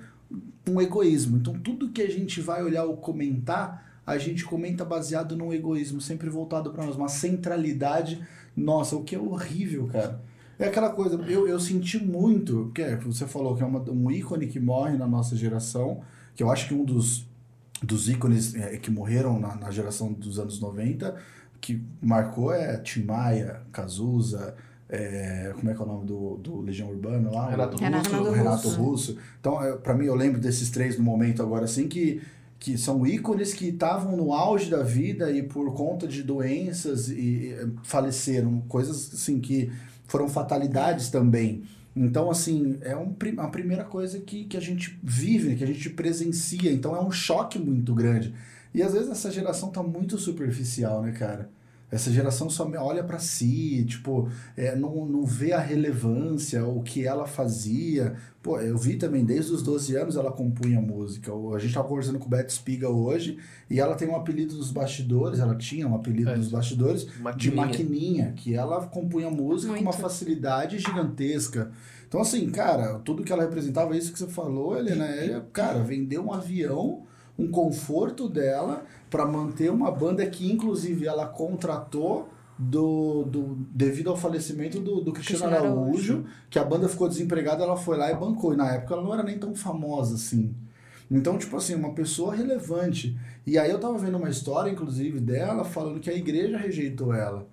[0.69, 1.37] um egoísmo.
[1.37, 5.99] Então, tudo que a gente vai olhar ou comentar, a gente comenta baseado num egoísmo,
[5.99, 8.21] sempre voltado para nós, uma centralidade
[8.55, 10.21] nossa, o que é horrível, cara.
[10.59, 14.11] É aquela coisa, eu, eu senti muito, que é, você falou que é uma, um
[14.11, 16.01] ícone que morre na nossa geração,
[16.35, 17.27] que eu acho que um dos,
[17.83, 21.15] dos ícones é, que morreram na, na geração dos anos 90,
[21.59, 24.55] que marcou é Tim Maia, Cazuza,
[24.89, 27.49] é, como é que é o nome do, do Legião Urbana lá?
[27.49, 28.29] Renato O- Russo.
[28.29, 28.81] o Renato Russo.
[28.81, 29.17] Russo.
[29.39, 32.21] Então, é, para mim, eu lembro desses três no momento agora, assim, que,
[32.59, 37.13] que são ícones que estavam no auge da vida e por conta de doenças e,
[37.15, 38.61] e faleceram.
[38.67, 39.71] Coisas, assim, que
[40.07, 41.63] foram fatalidades também.
[41.95, 45.89] Então, assim, é um, a primeira coisa que, que a gente vive, que a gente
[45.91, 46.71] presencia.
[46.71, 48.33] Então, é um choque muito grande.
[48.73, 51.49] E às vezes essa geração tá muito superficial, né, cara?
[51.93, 54.27] Essa geração só me olha pra si, tipo,
[54.57, 58.15] é, não, não vê a relevância, o que ela fazia.
[58.41, 61.31] Pô, eu vi também, desde os 12 anos ela compunha música.
[61.55, 63.37] A gente tava conversando com o Beto Spiga hoje,
[63.69, 66.35] e ela tem um apelido dos bastidores, ela tinha um apelido É.
[66.35, 67.55] dos bastidores, de Maquininha.
[67.65, 70.01] maquininha, que ela compunha música com uma Muito.
[70.01, 71.71] facilidade gigantesca.
[72.07, 76.25] Então, assim, cara, tudo que ela representava, isso que você falou, Helena, é, cara, vendeu
[76.25, 77.03] um avião,
[77.37, 84.17] um conforto dela para manter uma banda que, inclusive, ela contratou do, do devido ao
[84.17, 86.25] falecimento do, do Cristiano, Cristiano Araújo, Araújo.
[86.49, 88.53] que a banda ficou desempregada, ela foi lá e bancou.
[88.53, 90.53] E na época ela não era nem tão famosa assim.
[91.09, 93.17] Então, tipo assim, uma pessoa relevante.
[93.45, 97.45] E aí eu tava vendo uma história, inclusive, dela falando que a igreja rejeitou ela.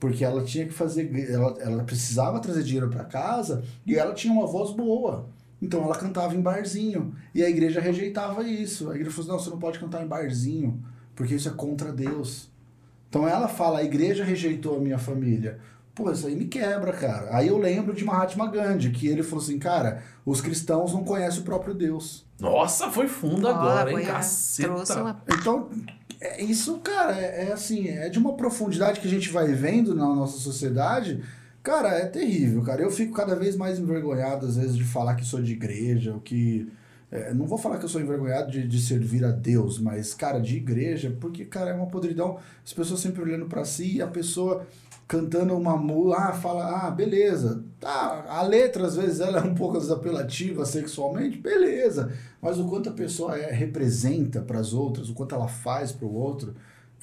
[0.00, 1.10] Porque ela tinha que fazer.
[1.30, 5.26] Ela, ela precisava trazer dinheiro para casa e ela tinha uma voz boa.
[5.64, 7.14] Então ela cantava em barzinho.
[7.34, 8.90] E a igreja rejeitava isso.
[8.90, 10.84] A igreja falou assim: não, você não pode cantar em barzinho,
[11.16, 12.50] porque isso é contra Deus.
[13.08, 15.58] Então ela fala: a igreja rejeitou a minha família.
[15.94, 17.28] Pô, isso aí me quebra, cara.
[17.30, 21.40] Aí eu lembro de Mahatma Gandhi, que ele falou assim: cara, os cristãos não conhecem
[21.40, 22.26] o próprio Deus.
[22.38, 24.04] Nossa, foi fundo agora, hein?
[24.04, 25.00] Caceta.
[25.00, 25.70] Uma Então,
[26.20, 29.94] é, isso, cara, é, é assim, é de uma profundidade que a gente vai vendo
[29.94, 31.22] na nossa sociedade.
[31.64, 32.82] Cara, é terrível, cara.
[32.82, 36.20] Eu fico cada vez mais envergonhado, às vezes, de falar que sou de igreja, ou
[36.20, 36.70] que.
[37.10, 40.38] é, não vou falar que eu sou envergonhado de, de servir a Deus, mas, cara,
[40.40, 42.38] de igreja, porque, cara, é uma podridão.
[42.62, 44.66] As pessoas sempre olhando pra si e a pessoa
[45.08, 47.64] cantando uma música, ah, fala, ah, beleza.
[47.80, 52.12] Tá, a letra, às vezes, ela é um pouco desapelativa sexualmente, beleza.
[52.42, 56.54] Mas o quanto a pessoa é, representa pras outras, o quanto ela faz pro outro.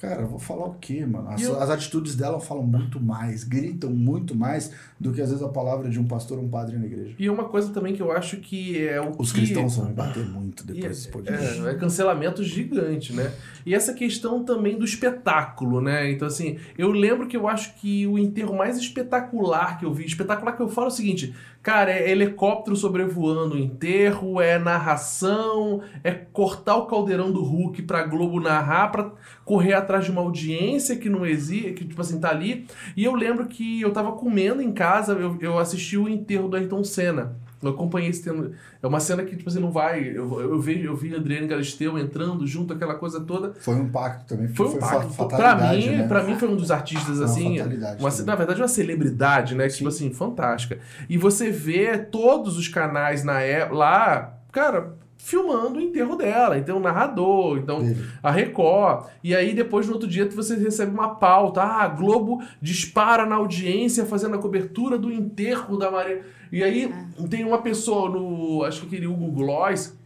[0.02, 1.28] Cara, eu vou falar o quê, mano?
[1.28, 5.44] As, eu- as atitudes dela falam muito mais, gritam muito mais do que às vezes
[5.44, 7.14] a palavra de um pastor ou um padre na igreja.
[7.16, 9.38] E uma coisa também que eu acho que é o Os que...
[9.38, 11.64] cristãos vão bater muito depois E desse podcast.
[11.64, 13.32] É, é cancelamento gigante, né?
[13.64, 16.10] E essa questão também do espetáculo, né?
[16.10, 20.04] Então, assim, eu lembro que eu acho que o enterro mais espetacular que eu vi,
[20.04, 21.32] espetacular que eu falo é o seguinte,
[21.62, 28.02] cara, é helicóptero sobrevoando o enterro, é narração, é cortar o caldeirão do Hulk pra
[28.04, 29.12] Globo narrar, pra
[29.44, 32.66] correr atrás de uma audiência que não existe, que, tipo assim, tá ali.
[32.96, 36.56] E eu lembro que eu tava comendo em casa, eu, eu assisti o enterro do
[36.56, 37.36] Ayrton Senna.
[37.62, 38.50] Eu acompanhei esse tema.
[38.82, 40.02] É uma cena que, tipo assim, não vai.
[40.08, 43.52] Eu, eu, vi, eu vi a Adriane Galisteu entrando junto, aquela coisa toda.
[43.60, 45.10] Foi um impacto também, Foi um impacto.
[45.12, 46.08] fa- Pra mim, né?
[46.08, 47.60] pra mim foi um dos artistas, Foi assim.
[47.60, 49.68] uma- na verdade, uma celebridade, né?
[49.68, 50.80] que, Tipo assim, fantástica.
[51.08, 54.94] E você vê todos os canais na é, lá, cara,
[55.24, 56.58] filmando o enterro dela.
[56.58, 57.80] Então, o narrador, então
[58.22, 59.06] a Record.
[59.22, 61.62] E aí, depois, no outro dia, você recebe uma pauta.
[61.62, 66.22] Ah, a Globo dispara na audiência fazendo a cobertura do enterro da Maria.
[66.50, 66.92] E aí,
[67.30, 68.64] tem uma pessoa no.
[68.64, 69.96] Acho que aquele Hugo Gloss.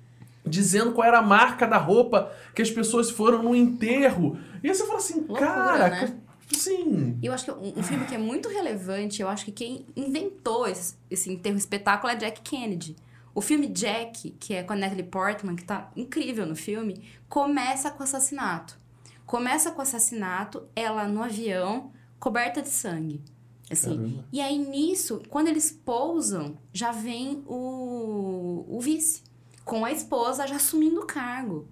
[0.48, 4.38] Dizendo qual era a marca da roupa que as pessoas foram no enterro.
[4.62, 6.14] E aí você fala assim, Loucura, cara, né?
[6.48, 7.18] que- sim.
[7.20, 9.84] E eu acho que um, um filme que é muito relevante, eu acho que quem
[9.96, 12.94] inventou esse, esse enterro espetáculo é Jack Kennedy.
[13.36, 17.90] O filme Jack, que é com a Natalie Portman, que tá incrível no filme, começa
[17.90, 18.78] com assassinato.
[19.26, 23.22] Começa com assassinato, ela no avião, coberta de sangue.
[23.70, 24.24] Assim, Caramba.
[24.32, 29.22] e aí nisso, quando eles pousam, já vem o, o vice,
[29.66, 31.68] com a esposa já assumindo o cargo.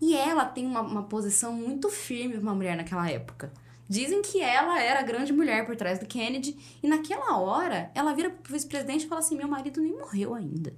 [0.00, 3.52] E ela tem uma, uma posição muito firme para uma mulher naquela época.
[3.88, 8.12] Dizem que ela era a grande mulher por trás do Kennedy, e naquela hora ela
[8.14, 10.74] vira pro vice-presidente e fala assim: Meu marido nem morreu ainda.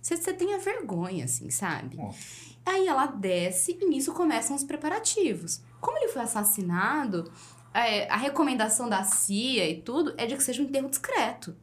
[0.00, 1.96] Você você tenha vergonha, assim, sabe?
[1.96, 2.18] Nossa.
[2.64, 5.62] Aí ela desce e nisso começam os preparativos.
[5.80, 7.30] Como ele foi assassinado,
[7.72, 11.56] é, a recomendação da CIA e tudo é de que seja um enterro discreto.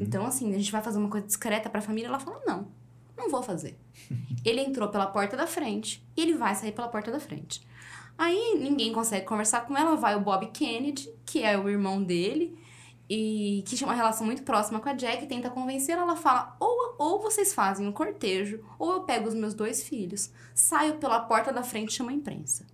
[0.00, 2.08] Então, assim, a gente vai fazer uma coisa discreta pra família.
[2.08, 2.68] Ela fala: não,
[3.16, 3.76] não vou fazer.
[4.44, 7.66] ele entrou pela porta da frente e ele vai sair pela porta da frente.
[8.16, 12.56] Aí ninguém consegue conversar com ela, vai o Bob Kennedy, que é o irmão dele,
[13.08, 16.94] e que tinha uma relação muito próxima com a Jack, tenta convencê-la, ela fala: ou,
[16.98, 21.52] ou vocês fazem o cortejo, ou eu pego os meus dois filhos, saio pela porta
[21.52, 22.66] da frente e chamo a imprensa.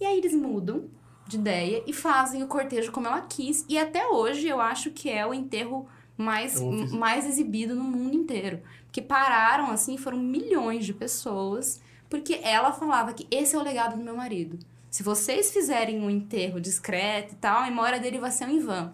[0.00, 0.88] E aí eles mudam
[1.26, 5.08] de ideia e fazem o cortejo como ela quis, e até hoje eu acho que
[5.08, 5.86] é o enterro
[6.16, 8.62] mais, mais exibido no mundo inteiro.
[8.84, 11.80] Porque pararam, assim, foram milhões de pessoas,
[12.10, 14.58] porque ela falava que esse é o legado do meu marido.
[14.90, 18.58] Se vocês fizerem um enterro discreto e tal, a memória dele vai ser um em
[18.58, 18.92] vão.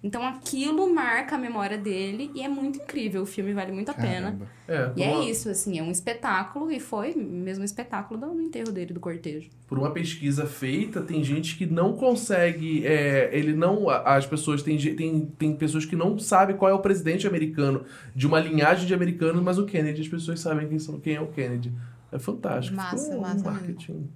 [0.00, 3.22] Então aquilo marca a memória dele e é muito incrível.
[3.22, 4.26] O filme vale muito a pena.
[4.32, 4.46] Caramba.
[4.68, 8.40] É, E é uma- isso, assim, é um espetáculo e foi mesmo um espetáculo do
[8.40, 9.50] enterro dele, do cortejo.
[9.66, 12.86] por uma pesquisa feita, tem gente que não consegue.
[12.86, 13.90] é, ele não.
[13.90, 14.62] As pessoas.
[14.62, 17.84] Tem, tem, tem pessoas que não sabem qual é o presidente americano,
[18.14, 21.20] de uma linhagem de americanos, mas o Kennedy, as pessoas sabem quem, são, quem é
[21.20, 21.72] o Kennedy.
[22.12, 22.76] É fantástico.
[22.76, 23.50] Massa, Ficou um massa mesmo.
[23.50, 24.08] marketing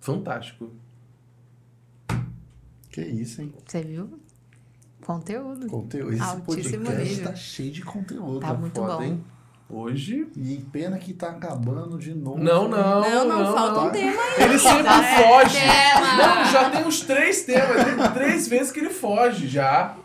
[0.00, 0.70] fantástico.
[2.90, 3.52] Que isso, hein?
[3.66, 4.08] Você viu?
[5.06, 5.66] Conteúdo.
[5.68, 6.12] Conteúdo.
[6.14, 7.28] Esse Altíssimo podcast nível.
[7.30, 8.40] tá cheio de conteúdo.
[8.40, 9.02] Tá muito Foda, bom.
[9.04, 9.24] hein?
[9.68, 10.26] Hoje.
[10.36, 12.38] E pena que tá acabando de novo.
[12.38, 13.00] Não, não.
[13.00, 13.86] Não, não, falta não.
[13.88, 14.42] um tema aí.
[14.44, 15.58] Ele sempre é foge.
[15.60, 16.16] tema.
[16.16, 17.84] Não, já tem uns três temas.
[17.84, 19.96] Tem três vezes que ele foge já.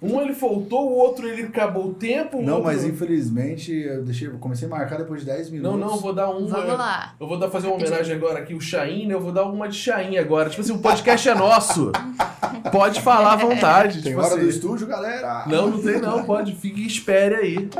[0.00, 2.40] Um ele faltou, o outro ele acabou o tempo.
[2.40, 2.66] Não, outro...
[2.66, 5.72] mas infelizmente eu deixei, eu comecei a marcar depois de 10 minutos.
[5.72, 6.46] Não, não, eu vou dar um.
[6.46, 7.14] Vamos eu- lá.
[7.18, 9.14] Eu vou dar, fazer uma homenagem agora aqui, o Chain, né?
[9.14, 10.48] Eu vou dar uma de Chain agora.
[10.48, 11.90] Tipo assim, o podcast é nosso.
[12.70, 14.00] Pode falar à vontade.
[14.02, 14.44] Tem tipo hora assim.
[14.44, 15.44] do estúdio, galera?
[15.48, 16.54] Não, não tem não, pode.
[16.54, 17.70] Fique e espere aí.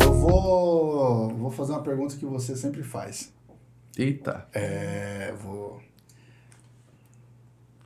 [0.00, 3.32] Eu vou, vou fazer uma pergunta que você sempre faz.
[3.98, 4.46] Eita.
[4.52, 5.80] É, vou...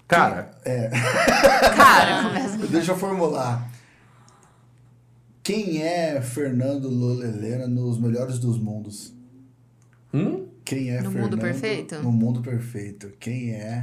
[0.09, 0.51] Cara,
[1.77, 2.67] Cara, começa.
[2.67, 3.71] Deixa eu formular.
[5.43, 9.13] Quem é Fernando Lola Helena nos melhores dos mundos?
[10.13, 10.47] hum?
[10.65, 11.95] Quem é No Fernando mundo perfeito?
[12.03, 13.13] No mundo perfeito.
[13.21, 13.83] Quem é?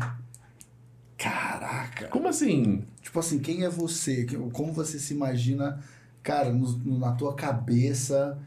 [1.17, 2.07] Caraca.
[2.09, 2.83] Como assim?
[3.01, 4.25] Tipo assim, quem é você?
[4.51, 5.79] Como você se imagina,
[6.21, 8.37] cara, no- no- na tua cabeça,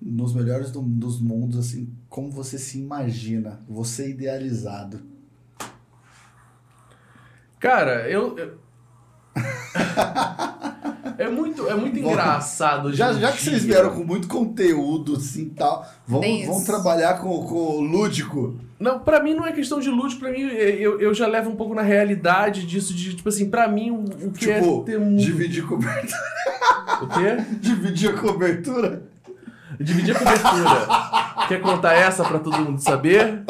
[0.00, 3.60] nos melhores do- dos mundos, assim, como você se imagina?
[3.68, 5.00] Você idealizado.
[7.62, 8.36] Cara, eu.
[8.36, 8.58] eu-
[11.16, 12.92] é muito, é muito Bom, engraçado.
[12.92, 17.54] Já, já que vocês vieram com muito conteúdo, assim, tal, vamos, vamos trabalhar com, com
[17.54, 18.56] o lúdico.
[18.80, 21.56] Não, pra mim não é questão de lúdico, pra mim eu, eu já levo um
[21.56, 24.98] pouco na realidade disso, de tipo assim, pra mim o, o que Tipo, é ter
[24.98, 25.14] um.
[25.14, 26.20] dividir cobertura.
[27.00, 27.36] O quê?
[27.62, 29.02] dividir a cobertura?
[29.78, 31.46] Dividir a cobertura.
[31.48, 33.42] Quer contar essa pra todo mundo saber?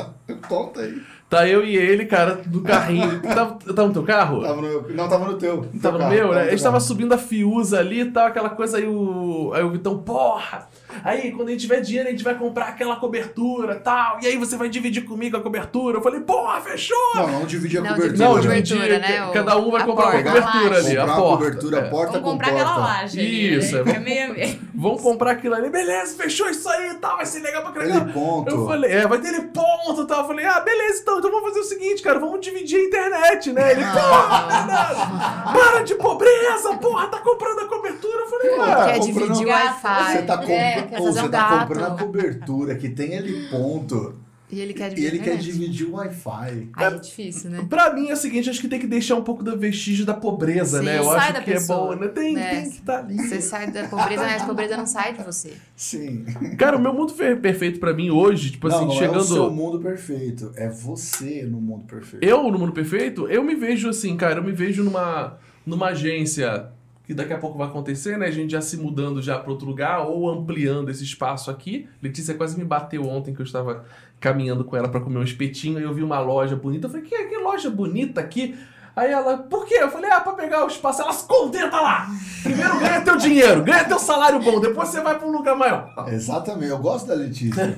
[0.48, 1.00] Conta aí.
[1.32, 3.22] Tá eu e ele, cara, no carrinho.
[3.22, 4.42] Tava, tava no teu carro?
[4.42, 5.56] Tava no meu, não, tava no teu.
[5.72, 6.42] no Tava teu no carro, meu, né?
[6.42, 6.86] A gente tava carro.
[6.86, 9.50] subindo a Fiuza ali e tal, aquela coisa aí o.
[9.54, 10.68] Aí o Vitão, porra!
[11.04, 14.18] Aí, quando a gente tiver dinheiro, a gente vai comprar aquela cobertura tal.
[14.22, 15.98] E aí você vai dividir comigo a cobertura.
[15.98, 16.96] Eu falei, porra, fechou!
[17.14, 18.18] Não, não dividir a Não, cobertura.
[18.26, 19.00] Não, Cobertura, dividir.
[19.00, 21.22] né, Cada um vai a comprar porta, a cobertura ali, a porta.
[21.22, 21.82] cobertura, É.
[21.90, 22.64] porta Vamos com comprar porta.
[22.64, 23.20] aquela laje.
[23.20, 23.92] ali, Isso, né?
[23.94, 23.98] é.
[23.98, 24.58] Meio.
[24.74, 25.70] Vamos comprar aquilo ali.
[25.70, 27.16] Beleza, fechou isso aí e tal.
[27.16, 27.96] Vai ser legal pra caramba.
[28.04, 28.50] Ele ponto.
[28.50, 30.20] Eu falei, é, vai ter ele ponto e tal.
[30.22, 33.52] Eu falei, ah, beleza, então, então vamos fazer o seguinte, cara, vamos dividir a internet,
[33.52, 33.72] né?
[33.72, 38.18] Ele, porra, Fernando, para de pobreza, porra, tá comprando a cobertura.
[38.22, 39.50] Eu falei, ah, Quer comprando- dividir o.
[39.50, 40.12] Wi-Fi.
[40.12, 40.81] Você tá, comp...
[40.82, 44.16] É, quer Ou fazer você um tá comprando a cobertura que tem ele ponto.
[44.50, 45.14] E ele quer E dividir.
[45.14, 46.68] ele quer dividir o Wi-Fi.
[46.76, 47.66] Aí é difícil, né?
[47.70, 50.12] Pra mim é o seguinte, acho que tem que deixar um pouco do vestígio da
[50.12, 50.98] pobreza, Sim, né?
[50.98, 51.96] Eu sai acho da que é pessoa.
[51.96, 52.08] bom, né?
[52.08, 52.50] Tem, É.
[52.50, 53.16] tem que estar ali.
[53.16, 55.54] Você sai da pobreza, mas a pobreza não sai de você.
[55.74, 56.26] Sim.
[56.58, 59.14] Cara, o meu mundo perfeito pra mim hoje, tipo não, assim, não chegando.
[59.16, 60.52] é o seu mundo perfeito.
[60.54, 62.22] É você no mundo perfeito.
[62.22, 66.66] Eu, no mundo perfeito, eu me vejo assim, cara, eu me vejo numa, numa agência
[67.04, 68.26] que daqui a pouco vai acontecer, né?
[68.26, 71.88] A gente já se mudando já para outro lugar ou ampliando esse espaço aqui.
[72.02, 73.84] Letícia quase me bateu ontem que eu estava
[74.20, 76.86] caminhando com ela para comer um espetinho e eu vi uma loja bonita.
[76.86, 78.56] Eu falei, que, que loja bonita aqui?
[78.94, 79.78] Aí ela, por quê?
[79.80, 81.00] Eu falei, ah, pra pegar o espaço.
[81.02, 82.06] Ela se contenta lá!
[82.42, 85.92] Primeiro ganha teu dinheiro, ganha teu salário bom, depois você vai pra um lugar maior.
[86.08, 87.74] Exatamente, eu gosto da Letícia.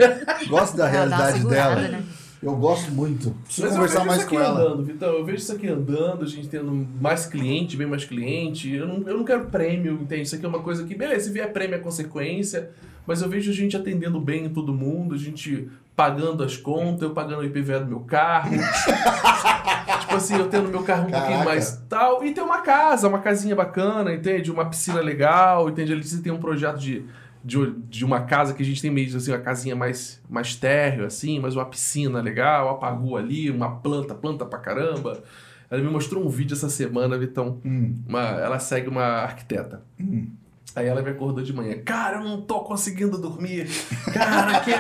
[0.49, 1.77] gosto da realidade dela.
[1.77, 2.05] né?
[2.45, 3.31] Eu gosto muito.
[3.45, 4.61] Preciso Mas eu conversar mais isso com aqui ela.
[4.61, 5.09] andando, Vitão.
[5.15, 6.71] Eu vejo isso aqui andando, a gente tendo
[7.01, 8.71] mais cliente, bem mais cliente.
[8.71, 10.23] Eu não, eu não quero prêmio, entende?
[10.23, 12.71] Isso aqui é uma coisa que, beleza, se vier prêmio é consequência,
[13.07, 17.11] mas eu vejo a gente atendendo bem todo mundo, a gente pagando as contas, eu
[17.11, 18.51] pagando o IPVA do meu carro.
[20.01, 21.49] tipo assim, eu tendo meu carro um pouquinho Caraca.
[21.49, 22.23] mais tal.
[22.23, 24.51] E tem uma casa, uma casinha bacana, entende?
[24.51, 25.95] Uma piscina legal, entende?
[25.95, 27.05] Ali você tem um projeto de,
[27.45, 31.05] de, de uma casa que a gente tem meio assim, uma casinha mais, mais térreo,
[31.05, 35.23] assim, mas uma piscina legal, apagou ali, uma planta, planta pra caramba.
[35.71, 37.61] Ela me mostrou um vídeo essa semana, Vitão.
[37.65, 39.83] Hum, Uma, ela segue uma arquiteta.
[40.01, 40.29] hum.
[40.77, 41.77] Aí ela me acordou de manhã.
[41.85, 43.69] Cara, eu não tô conseguindo dormir.
[44.13, 44.73] Cara, que.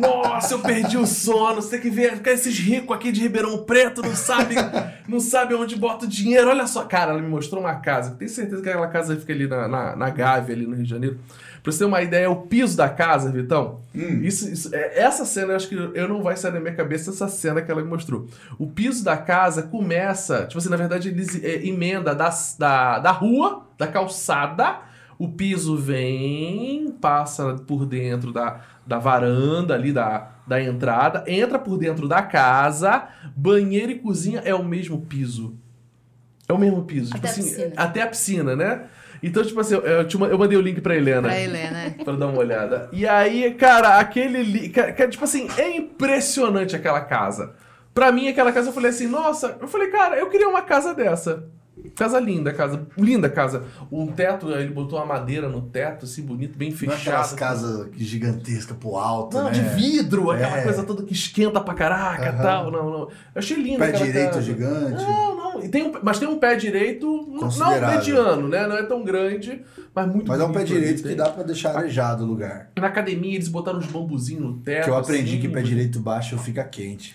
[0.00, 1.60] Nossa, eu perdi o sono.
[1.60, 2.26] Você tem que ver.
[2.28, 4.56] Esses ricos aqui de Ribeirão Preto não sabem
[5.06, 6.48] não sabe onde bota o dinheiro.
[6.48, 6.84] Olha só.
[6.86, 8.12] Cara, ela me mostrou uma casa.
[8.14, 10.90] Tenho certeza que aquela casa fica ali na, na, na Gávea, ali no Rio de
[10.90, 11.18] Janeiro.
[11.62, 13.80] Pra você ter uma ideia, é o piso da casa, Vitão.
[13.94, 14.20] Hum.
[14.22, 17.10] Isso, isso- é- essa cena, eu acho que eu não vai sair da minha cabeça
[17.10, 18.26] essa cena que ela me mostrou.
[18.58, 23.10] O piso da casa começa, tipo assim, na verdade, eles é, emenda da, da, da
[23.12, 24.80] rua, da calçada,
[25.18, 31.78] o piso vem, passa por dentro da, da varanda ali, da, da entrada, entra por
[31.78, 33.06] dentro da casa,
[33.36, 35.54] banheiro e cozinha é o mesmo piso.
[36.48, 37.14] É o mesmo piso.
[37.14, 37.72] Até tipo a assim, piscina.
[37.76, 38.84] até a piscina, né?
[39.22, 41.22] Então, tipo assim, eu, eu, eu mandei o link pra Helena.
[41.28, 41.94] Pra ele, né?
[42.04, 42.88] Pra dar uma olhada.
[42.92, 44.68] E aí, cara, aquele.
[45.10, 47.52] Tipo assim, é impressionante aquela casa.
[47.94, 50.94] Pra mim, aquela casa, eu falei assim, nossa, eu falei, cara, eu queria uma casa
[50.94, 51.44] dessa.
[51.96, 52.86] Casa linda, casa.
[52.96, 53.64] Linda casa.
[53.90, 57.00] Um teto, ele botou uma madeira no teto, assim, bonito, bem Não é fechado.
[57.00, 59.50] aquelas casas gigantescas pro alto, Não, né?
[59.50, 60.62] de vidro, aquela É.
[60.62, 62.42] coisa toda que esquenta pra caraca e Aham.
[62.42, 62.70] tal.
[62.70, 63.00] Não, não.
[63.00, 64.42] Eu achei lindo Pé aquela direito casa.
[64.42, 65.02] gigante.
[65.02, 65.41] Não, não.
[65.64, 67.88] E tem um- mas tem um pé direito, não Considerável.
[67.98, 68.66] mediano, né?
[68.66, 69.62] Não é tão grande,
[69.94, 72.70] mas muito Mas é um pé direito que dá pra deixar arejado o lugar.
[72.78, 74.84] Na academia eles botaram uns bambuzinhos no teto.
[74.84, 77.14] Que eu aprendi assim, que pé direito baixo fica quente.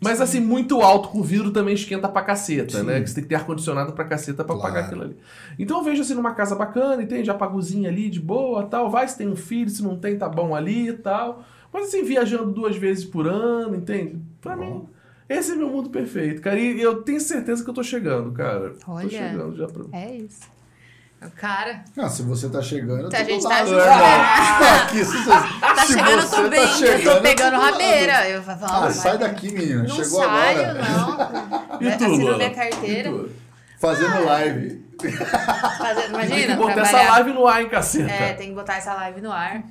[0.00, 2.84] Mas assim, muito alto com vidro também esquenta pra caceta, Sim.
[2.84, 3.00] né?
[3.00, 4.72] Que você tem que ter ar-condicionado pra caceta pra Claro.
[4.72, 5.16] pagar aquilo ali.
[5.58, 7.28] Então eu vejo assim numa casa bacana, entende?
[7.28, 8.88] Apagozinha ali de boa tal.
[8.88, 11.42] Vai se tem um filho, se não tem, tá bom ali e tal.
[11.72, 14.20] Mas assim, viajando duas vezes por ano, entende?
[14.40, 14.64] Pra Bom.
[14.64, 14.82] mim,
[15.28, 16.58] esse é meu mundo perfeito, cara.
[16.58, 18.74] E eu tenho certeza que eu tô chegando, cara.
[18.86, 19.04] Olha.
[19.04, 19.84] Tô chegando já pra.
[19.92, 20.58] É isso.
[21.34, 23.68] Cara, Não, se você tá chegando, eu a tô gente do tá lado.
[23.70, 23.80] junto.
[23.80, 26.60] É, aqui, se você, Tá se chegando, eu você tô tá bem.
[26.60, 27.72] Eu tô Eu chegando, tô pegando do lado.
[27.72, 28.28] rabeira.
[28.30, 28.92] Eu falo, Ah, vai.
[28.92, 29.82] sai daqui, menina.
[29.82, 30.74] Não Chegou saio, agora.
[30.74, 31.78] não.
[31.88, 33.10] E tu, Assina minha carteira.
[33.10, 33.30] Tu?
[33.80, 34.84] Fazendo live.
[35.78, 36.98] Fazer, Tem imagina, que botar trabalhar.
[37.02, 38.12] essa live no ar, hein, caceta?
[38.12, 39.62] É, tem que botar essa live no ar.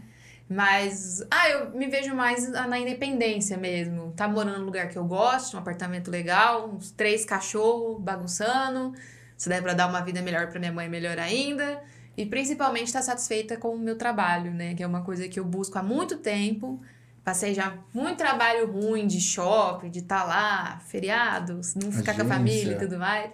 [0.50, 4.14] Mas, ah, eu me vejo mais na independência mesmo.
[4.16, 8.94] Tá morando num lugar que eu gosto, um apartamento legal, uns três cachorros bagunçando.
[9.38, 11.82] Se der pra dar uma vida melhor pra minha mãe, melhor ainda.
[12.16, 14.74] E principalmente estar satisfeita com o meu trabalho, né?
[14.74, 16.82] Que é uma coisa que eu busco há muito tempo.
[17.28, 22.24] Passei já muito trabalho ruim de shopping, de estar lá, feriados, não ficar com a
[22.24, 22.38] Agência.
[22.38, 23.32] família e tudo mais.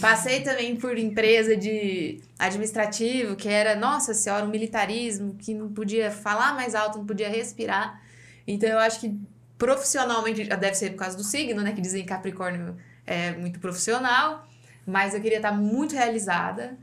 [0.00, 6.10] Passei também por empresa de administrativo, que era, nossa senhora, um militarismo, que não podia
[6.10, 8.00] falar mais alto, não podia respirar.
[8.48, 9.14] Então eu acho que
[9.58, 11.74] profissionalmente, deve ser por causa do signo, né?
[11.74, 14.48] Que dizem que Capricórnio é muito profissional,
[14.86, 16.78] mas eu queria estar muito realizada.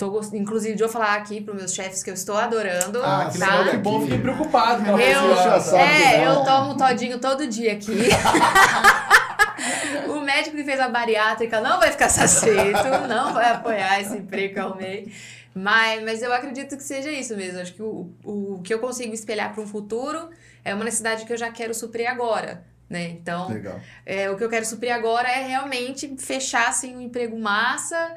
[0.00, 3.02] Tô, gost- inclusive, de eu falar aqui para meus chefes que eu estou adorando.
[3.04, 3.58] Ah, que tá?
[3.58, 4.82] legal, que bom, fiquei preocupado.
[4.82, 6.38] com a Eu, que é, não.
[6.38, 7.92] eu tomo todinho todo dia aqui.
[10.08, 14.54] o médico que fez a bariátrica não vai ficar satisfeito, não vai apoiar esse emprego
[14.54, 15.12] que eu arrumei.
[15.54, 17.60] Mas, mas eu acredito que seja isso mesmo.
[17.60, 20.30] Acho que o, o que eu consigo espelhar para um futuro
[20.64, 22.64] é uma necessidade que eu já quero suprir agora.
[22.88, 23.10] Né?
[23.10, 23.78] Então, Legal.
[24.06, 28.14] é, o que eu quero suprir agora é realmente fechar assim, um emprego massa,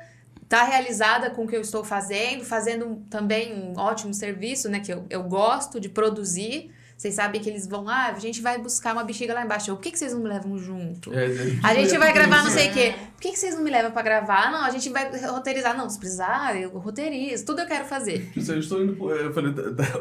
[0.54, 4.80] estar realizada com o que eu estou fazendo, fazendo também um ótimo serviço, né?
[4.80, 6.72] Que eu, eu gosto de produzir.
[6.96, 9.70] Vocês sabem que eles vão, ah, a gente vai buscar uma bexiga lá embaixo.
[9.70, 11.12] Eu, Por que, que vocês não me levam junto?
[11.14, 12.74] É, é, A gente vai gravar não sei o É.
[12.74, 12.94] quê.
[13.16, 14.52] Por que, que vocês não me levam pra gravar?
[14.52, 15.76] Não, a gente vai roteirizar.
[15.76, 17.46] Não, se precisar, eu roteirizo.
[17.46, 18.32] Tudo eu quero fazer.
[18.48, 19.10] Eu estou indo.
[19.12, 19.52] Eu falei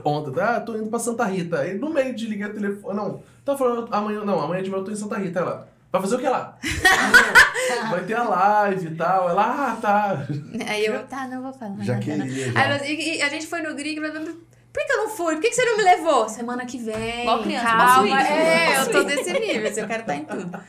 [0.04, 1.60] ontem, ah, tô indo pra Santa Rita.
[1.60, 2.94] Aí no meio de ligar o telefone.
[2.94, 4.24] Não, tá falando amanhã.
[4.24, 5.40] Não, amanhã de manhã eu tô em Santa Rita.
[5.40, 5.71] Ela.
[5.92, 6.56] Vai fazer o que lá?
[7.90, 9.28] Vai ter a live e tal.
[9.28, 10.26] Ela, ah, tá.
[10.66, 11.76] Aí eu, tá, não vou falar.
[11.84, 12.62] Já queria, Aí já.
[12.64, 15.34] ela- e, e a gente foi no grig, mas por que eu não fui?
[15.34, 16.28] Por que, você não me levou?
[16.30, 17.20] Semana que vem.
[17.22, 17.86] Igual criança, calma.
[17.92, 18.12] posso ir?
[18.12, 20.60] É, Posso eu tô desse nível, assim, eu quero estar em tudo.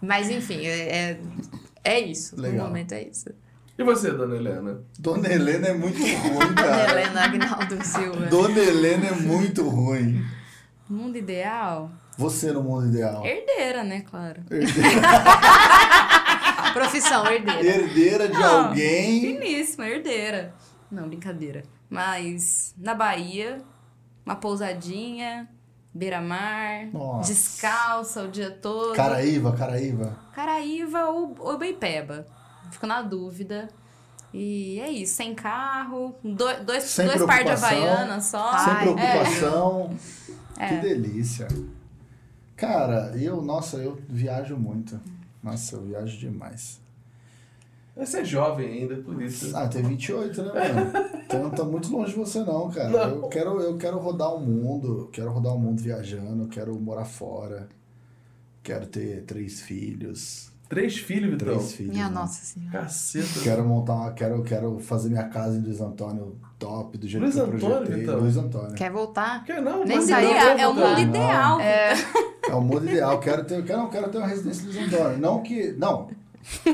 [0.00, 0.78] Mas enfim, é,
[1.10, 1.20] é,
[1.84, 2.40] é isso.
[2.40, 2.62] Legal.
[2.62, 3.28] No momento é isso.
[3.78, 4.80] E você, dona Helena?
[4.98, 6.90] Dona Helena é muito ruim, cara.
[6.90, 8.26] Helena Agnaldo Silva.
[8.26, 10.24] Dona Helena é muito ruim.
[10.88, 11.90] Mundo ideal?
[12.20, 13.24] Você no mundo ideal.
[13.24, 14.02] Herdeira, né?
[14.02, 14.42] Claro.
[16.74, 17.64] Profissão, herdeira.
[17.64, 18.66] Herdeira de Não.
[18.68, 19.20] alguém.
[19.22, 20.54] Finíssima, herdeira.
[20.90, 21.62] Não, brincadeira.
[21.88, 23.62] Mas na Bahia,
[24.24, 25.48] uma pousadinha,
[25.94, 26.88] beira-mar,
[27.24, 28.94] descalça o dia todo.
[28.94, 30.16] Caraíva, Caraíva.
[30.34, 32.26] Caraíva ou, ou Beipeba.
[32.70, 33.68] Fico na dúvida.
[34.32, 38.56] E é isso, sem carro, do- dois, Sem dois par de havaianas só.
[38.58, 39.96] Sem Ai, preocupação.
[40.62, 40.68] É.
[40.68, 41.48] Que delícia.
[42.60, 45.00] Cara, eu, nossa, eu viajo muito.
[45.42, 46.78] Nossa, eu viajo demais.
[47.96, 49.56] Você é jovem ainda, por isso.
[49.56, 51.10] Ah, tem 28, né, mano?
[51.24, 52.90] Então não tá muito longe de você não, cara.
[52.90, 53.22] Não.
[53.22, 57.66] Eu quero, eu quero rodar o mundo, quero rodar o mundo viajando, quero morar fora.
[58.62, 60.52] Quero ter três filhos.
[60.68, 61.56] Três filhos, Vitão.
[61.56, 61.92] Três filhos.
[61.92, 62.14] Minha né?
[62.14, 62.72] nossa senhora.
[62.72, 63.40] Caceta.
[63.42, 67.34] Quero montar uma, quero, quero fazer minha casa em Luiz Antônio top, do jeito Luiz
[67.34, 68.02] que eu Antônio, projetei.
[68.04, 68.18] então?
[68.20, 68.74] Luiz Antônio.
[68.76, 69.44] Quer voltar?
[69.44, 71.60] Que não, Nem não, É, é o mundo ideal.
[71.60, 71.92] É,
[72.48, 73.18] É o mundo ideal.
[73.18, 75.18] Quero ter, quero, quero ter uma residência Luiz Antônio.
[75.18, 75.72] Não que.
[75.78, 76.08] Não.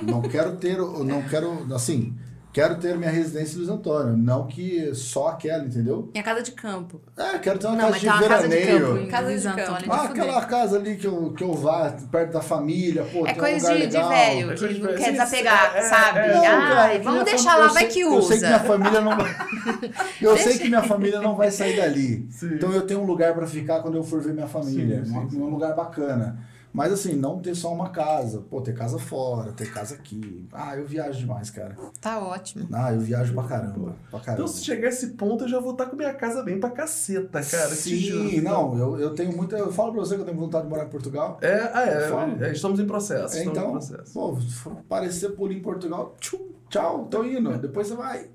[0.03, 0.81] Não quero ter.
[0.81, 1.67] o- Não quero.
[1.75, 2.15] Assim.
[2.57, 4.17] Quero ter minha residência em Luiz Antônio.
[4.17, 6.09] Não que só aquela, entendeu?
[6.11, 7.03] Minha casa de campo.
[7.15, 8.87] É, quero ter uma Não, casa mas de uma casa de veraneio.
[8.89, 9.47] campo em Casa de Luiz.
[9.47, 13.27] Antônio de Ah, aquela casa ali que eu, que eu vá, perto da família, pô,
[13.27, 14.09] É tem um coisa lugar de, de legal.
[14.09, 14.99] velho, É coisa que de não velho.
[15.05, 16.19] quer desapegar, é, sabe?
[16.19, 18.57] é, Não, cara, Ai, vamos deixar fami- lá, vai sei- que Eu sei que minha
[18.57, 18.65] usa.
[18.67, 19.37] família não vai.
[20.23, 22.27] Eu sei que minha família não vai sair dali.
[22.31, 22.55] Sim.
[22.55, 25.05] Então eu tenho um lugar pra ficar quando eu for ver minha família.
[25.05, 25.41] Sim, sim, um, sim.
[25.43, 26.39] um lugar bacana.
[26.77, 28.43] Mas assim, não ter só uma casa.
[28.51, 30.47] Pô, ter casa fora, ter casa aqui.
[30.53, 31.75] Ah, eu viajo demais, cara.
[32.03, 32.69] Tá ótimo.
[32.71, 33.97] Ah, eu viajo pra caramba.
[34.11, 34.43] Pra caramba.
[34.43, 36.69] Então, se chegar a esse ponto, eu já vou estar com minha casa bem pra
[36.69, 37.71] caceta, cara.
[37.71, 39.57] Sim, não, eu, eu tenho muita.
[39.57, 41.39] Eu falo pra você que eu tenho vontade de morar em Portugal.
[41.41, 42.47] É, ah, é, Fala.
[42.47, 43.37] é, Estamos em processo.
[43.37, 44.13] É, estamos então, em processo.
[44.13, 44.39] pô,
[44.87, 47.57] parecer por ir em Portugal, tchum, tchau, tô indo.
[47.57, 48.29] Depois você vai.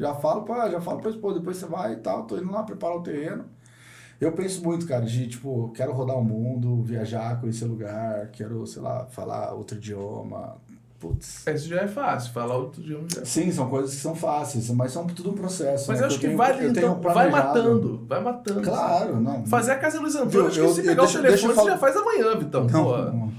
[0.00, 2.62] Já falo pra, já falo pra esposa, depois você vai e tal, tô indo lá
[2.62, 3.44] preparar o terreno.
[4.20, 8.80] Eu penso muito, cara, de tipo, quero rodar o mundo, viajar, conhecer lugar, quero, sei
[8.82, 10.56] lá, falar outro idioma.
[11.00, 11.46] Putz.
[11.46, 12.98] Isso já é fácil, falar outro dia.
[13.14, 15.86] já é Sim, são coisas que são fáceis, mas são tudo um processo.
[15.88, 18.06] Mas né, eu acho que tenho- vai, eu então, vai matando.
[18.08, 18.62] Vai matando.
[18.62, 19.44] Claro, não.
[19.44, 21.36] Fazer a casa Luiz Antônio, Viu, acho que eu- se eu- pegar deixa- o deixa
[21.46, 22.64] eu telefone, você falar- já faz amanhã, Vitão.
[22.64, 22.96] Não, Pô.
[22.96, 23.32] não.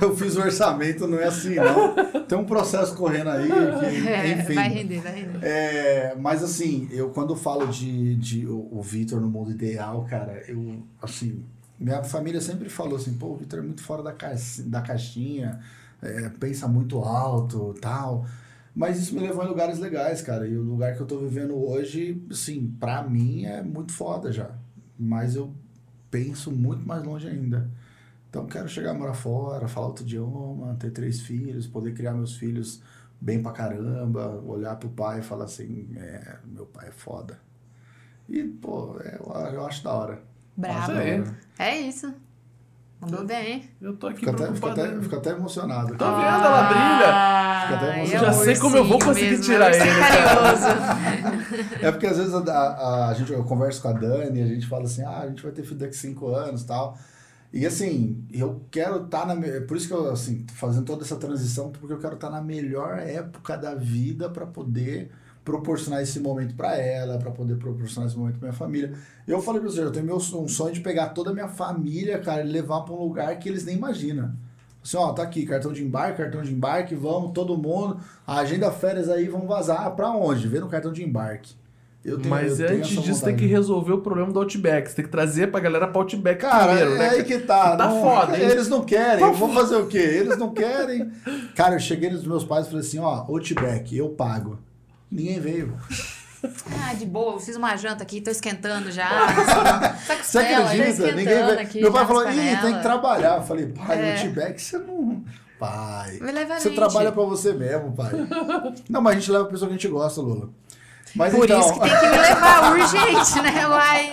[0.00, 1.94] Eu fiz o orçamento, não é assim, não.
[2.24, 4.54] Tem um processo correndo aí que, É, enfim.
[4.54, 5.38] vai render, vai render.
[5.42, 10.42] É, mas assim, eu quando falo de, de o, o Vitor no mundo ideal, cara,
[10.48, 11.44] eu, assim,
[11.78, 14.32] minha família sempre falou assim, pô, o Vitor é muito fora da, ca
[14.66, 15.60] da caixinha,
[16.02, 18.26] é, pensa muito alto tal.
[18.74, 20.48] Mas isso me levou em lugares legais, cara.
[20.48, 24.50] E o lugar que eu tô vivendo hoje, assim, pra mim é muito foda já.
[24.98, 25.54] Mas eu
[26.10, 27.70] penso muito mais longe ainda.
[28.34, 32.36] Então quero chegar a morar fora, falar outro idioma, ter três filhos, poder criar meus
[32.36, 32.82] filhos
[33.20, 37.38] bem pra caramba, olhar pro pai e falar assim, é, meu pai é foda.
[38.28, 40.20] E, pô, é, eu, eu acho da hora.
[40.56, 40.90] Bravo.
[40.90, 41.22] Aí.
[41.60, 42.12] É isso.
[43.00, 43.70] Mandou bem.
[43.80, 45.94] Eu tô aqui Fico até, fico, até, fico até emocionado.
[45.94, 46.44] Tá vendo?
[46.44, 47.60] Ela brilha.
[47.60, 48.26] Fica até Ai, emocionado.
[48.26, 50.66] é Já sei como eu vou conseguir mesmo, tirar é ele, carinhoso.
[51.82, 54.66] É porque às vezes a, a, a gente, eu converso com a Dani, a gente
[54.66, 56.98] fala assim, ah, a gente vai ter filho daqui cinco anos e tal.
[57.54, 59.34] E assim, eu quero estar na.
[59.36, 62.42] me- Por isso que eu, assim, fazendo toda essa transição, porque eu quero estar na
[62.42, 65.10] melhor época da vida para poder
[65.44, 68.92] proporcionar esse momento para ela, para poder proporcionar esse momento pra minha família.
[69.28, 72.18] Eu falei pra você, eu tenho meu, um sonho de pegar toda a minha família,
[72.18, 74.32] cara, e levar para um lugar que eles nem imaginam.
[74.82, 78.00] Assim, ó, tá aqui, cartão de embarque, cartão de embarque, vamos, todo mundo.
[78.26, 79.86] Agenda férias aí, vamos vazar.
[79.86, 80.48] Ah, pra onde?
[80.48, 81.54] Vê no cartão de embarque.
[82.04, 83.36] Eu tenho- Mas eu antes disso, tem vontade.
[83.38, 84.88] que resolver o problema do Outback.
[84.90, 87.08] Você tem que trazer pra galera pra Outback Cara, primeiro, é né?
[87.10, 87.76] aí que tá.
[87.76, 88.44] Tá não- foda, hein?
[88.50, 89.24] Eles não querem.
[89.24, 89.96] Eu vou fazer o quê?
[89.98, 91.10] Eles não querem.
[91.56, 94.58] Cara, eu cheguei nos meus pais e falei assim, ó, Outback, eu pago.
[95.10, 95.76] Ninguém veio.
[96.86, 99.08] Ah, de boa, eu fiz uma janta aqui, tô esquentando já.
[100.06, 101.06] Tá com Você tá acredita?
[101.12, 101.58] Ninguém veio.
[101.58, 103.36] aqui, Meu pai falou, ih, tem panelas." que trabalhar.
[103.38, 104.12] Eu falei, pai, É.
[104.20, 105.24] Outback você não...
[105.58, 106.18] Pai,
[106.58, 108.10] você trabalha pra você mesmo, pai.
[108.90, 110.50] Não, mas a gente leva a pessoa que a gente gosta, Lula.
[111.14, 111.60] Mas Por então...
[111.60, 114.12] isso que tem que me levar urgente, né, uai?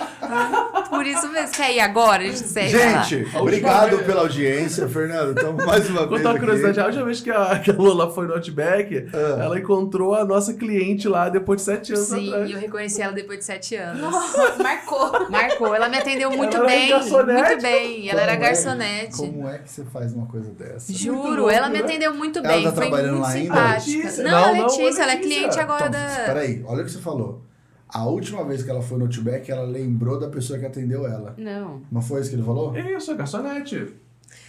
[0.88, 1.50] Por isso mesmo.
[1.52, 2.22] Quer ir agora?
[2.22, 2.68] A gente segue.
[2.70, 5.32] Gente, obrigado pela audiência, Fernando.
[5.32, 8.12] Então, mais uma vez Contar uma curiosidade, a última vez que a, que a Lola
[8.12, 9.42] foi no Outback, Ah.
[9.42, 12.50] ela encontrou a nossa cliente lá depois de sete anos Sim, atrás.
[12.50, 14.14] eu reconheci ela depois de sete anos.
[14.62, 15.28] Marcou.
[15.28, 17.10] Marcou, ela me atendeu muito Ela era bem.
[17.10, 18.08] Muito bem.
[18.10, 19.16] Ela era Como é- garçonete.
[19.16, 20.92] Como é que você faz uma coisa dessa?
[20.92, 21.84] Juro, louco, ela me né?
[21.84, 22.62] atendeu muito Ela bem.
[22.64, 23.54] tá Foi trabalhando muito lá ainda?
[23.54, 23.96] simpática.
[23.98, 24.24] Letícia?
[24.24, 25.36] Não, Não, a não, Letícia, ela é Letícia.
[25.38, 26.24] cliente agora Então, da.
[26.26, 27.42] peraí, olha o que você falou.
[27.88, 31.34] A última vez que ela foi no Outback, ela lembrou da pessoa que atendeu ela.
[31.36, 31.82] Não.
[31.90, 32.74] Não foi isso que ele falou?
[32.76, 33.94] Isso, é garçonete.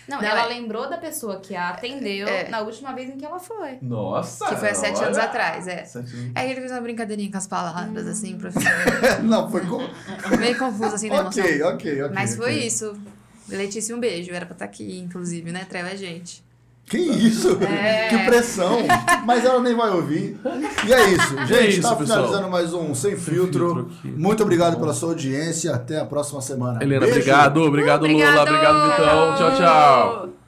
[0.08, 2.48] Não, Não, ela é- lembrou da pessoa que a atendeu É.
[2.50, 3.80] na última vez em que ela foi.
[3.82, 4.48] Nossa!
[4.48, 5.06] Que foi há sete olha.
[5.08, 5.84] anos atrás, é.
[5.84, 6.32] Sete anos.
[6.36, 8.50] Aí ele fez uma brincadeirinha com as palavras, assim, pra
[9.24, 9.80] Não, foi com...
[10.38, 11.44] meio confuso, assim, na emoção.
[11.44, 12.16] Ok, ok, ok.
[12.16, 12.68] Mas foi ok.
[12.68, 12.94] isso.
[13.50, 14.32] Letícia, um beijo.
[14.32, 15.66] Era pra estar aqui, inclusive, né?
[15.70, 16.44] Treva a gente.
[16.86, 17.58] Que isso?
[17.64, 18.10] É.
[18.10, 18.80] Que pressão!
[19.26, 20.38] Mas ela nem vai ouvir.
[20.86, 21.36] E é isso.
[21.48, 22.20] Gente, É isso, tá pessoal.
[22.26, 23.90] finalizando mais um Sem Filtro.
[24.04, 25.74] Muito obrigado pela sua audiência.
[25.74, 26.84] Até a próxima semana.
[26.84, 27.16] Helena, Beijo.
[27.20, 27.62] obrigado.
[27.64, 28.14] Obrigado, Lula.
[28.42, 28.48] Obrigado.
[28.48, 29.36] Obrigado, Vitão.
[29.38, 30.43] Tchau, tchau.